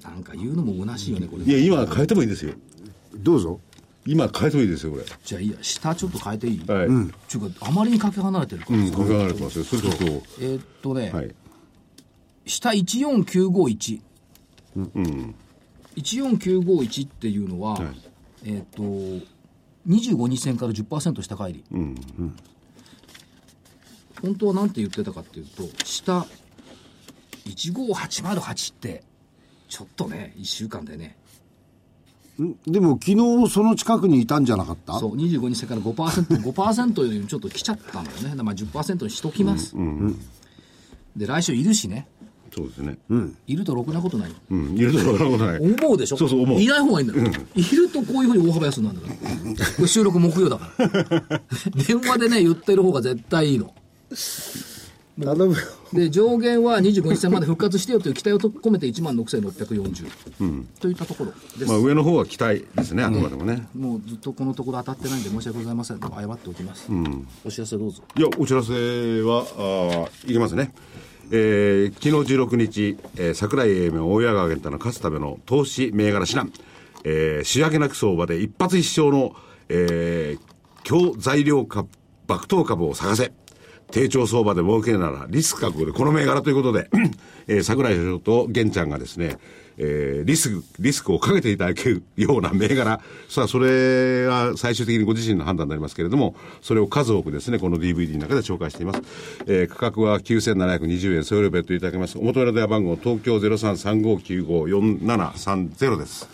[0.03, 1.45] なんか言うのも虚しいよね、これ。
[1.45, 2.55] いや、今変えてもいいですよ。
[3.17, 3.61] どうぞ。
[4.07, 5.05] 今変えてもいいですよ、これ。
[5.25, 6.87] じゃあいいや、下ちょっと変えていい、はい。
[6.87, 7.15] うん。
[7.29, 9.65] ちゅうか、あまりにかけ離れてるから、考えられてますよ。
[9.65, 11.35] それこそ、えーっとね、はい。
[12.47, 14.01] 下14951。
[15.97, 17.87] 14951っていうのは、はい
[18.45, 18.67] えーっ
[19.21, 19.27] と、
[19.89, 21.65] 25日線から10%下返り。
[24.23, 26.27] 本当は何て言ってたかっていうと、下
[27.47, 29.03] 15808って、
[29.69, 31.17] ちょっとね、1週間でね、
[32.43, 32.55] ん？
[32.67, 34.99] でも昨日その近くにいたんじゃなかった？
[34.99, 38.23] そう、25日線から5%、 5%よりもちょっと来ちゃったのよね。
[38.25, 39.75] だからまあ10%にしときます。
[41.17, 42.07] で、来週いるしね。
[42.55, 42.97] そうですね。
[43.47, 44.33] いるとろくなことない。
[44.51, 44.75] うん。
[44.75, 45.61] 入れとかなことない。
[45.61, 46.17] 思うでしょ？
[46.17, 47.27] そうそう思ういない方がいいんだよ。
[47.55, 49.09] いるとこういうふうに大幅安になるんだ
[49.65, 49.77] から。
[49.77, 51.43] これ収録木曜だから。
[51.87, 53.75] 電話でね、言ってる方が絶対いいの。
[55.21, 55.59] 頼むよ。
[55.93, 60.65] で、上限は25日線まで復活してよという期待を込めて1万6640。
[60.81, 61.67] といったところです。
[61.67, 63.67] まあ上の方は期待ですね、あくまでもね。
[63.77, 65.99] もうずっとこのところ当たってないんで申し訳ございません。
[65.99, 66.87] 謝っておきます。
[67.45, 68.03] お知らせどうぞ。
[68.17, 68.73] いや、お知らせ
[69.23, 70.73] は、あーいきますね。
[71.33, 76.53] えー昨日16日、えー桜井英明大家川源太の勝つための投資銘柄指南、
[77.03, 79.35] えー仕上げなく相場で一発一勝の、
[79.69, 80.49] えー
[80.85, 81.89] 強材料株、
[82.29, 83.33] 爆投株を探せ。
[83.91, 86.91] 低調相場で儲けるならリスク覚悟でこの銘柄ということで、
[87.47, 89.39] えー桜井所長と玄ちゃんがですね、
[89.79, 99.01] えーリスク、リスクをかけていただけるような銘柄、さあ、それが最終的にご自身の判断になりますけれども、それを数多くですね、この DVD の中で紹介しています。
[99.47, 102.19] えー価格は9720円、送料別途いただけます。
[102.19, 106.29] お求めの電話番号、東京0335954730です。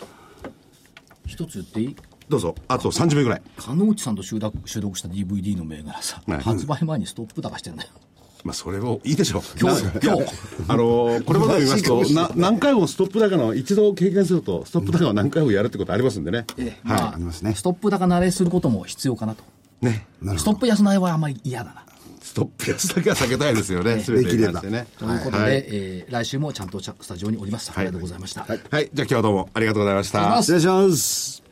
[1.25, 1.95] 一つ言っていい？
[2.29, 2.55] どうぞ。
[2.67, 3.41] あと30秒ぐらい。
[3.57, 7.89] 鹿野内さんと収録収録した DVD の銘柄さ、はい発売前にストップ高してんだよ。
[8.43, 9.41] まあ、それをいいでしょう。
[9.59, 10.23] 今日な今日
[10.69, 16.45] あのーこれまで見ますと、な何回もストップ高の、一度経験すると、ストップ高を何回もやるってことありますんでね。
[16.57, 17.01] ええはい。
[17.01, 19.43] まありますねストップ高慣れすることも必要かなと。
[19.81, 20.05] ね。
[20.37, 21.83] ストップ安ないはあんまり嫌だな。
[22.21, 24.03] ストップ安だけは避けたいですよね。
[24.05, 24.87] 全てに関してね。
[24.99, 25.53] ということで、はい。
[25.67, 27.71] えー来週もちゃんとスタジオにおります。
[27.75, 28.41] ありがとうございました。
[28.45, 28.59] はい。
[28.59, 30.37] じゃあ今日はどうもありがとうございました。
[30.43, 31.44] 失礼します。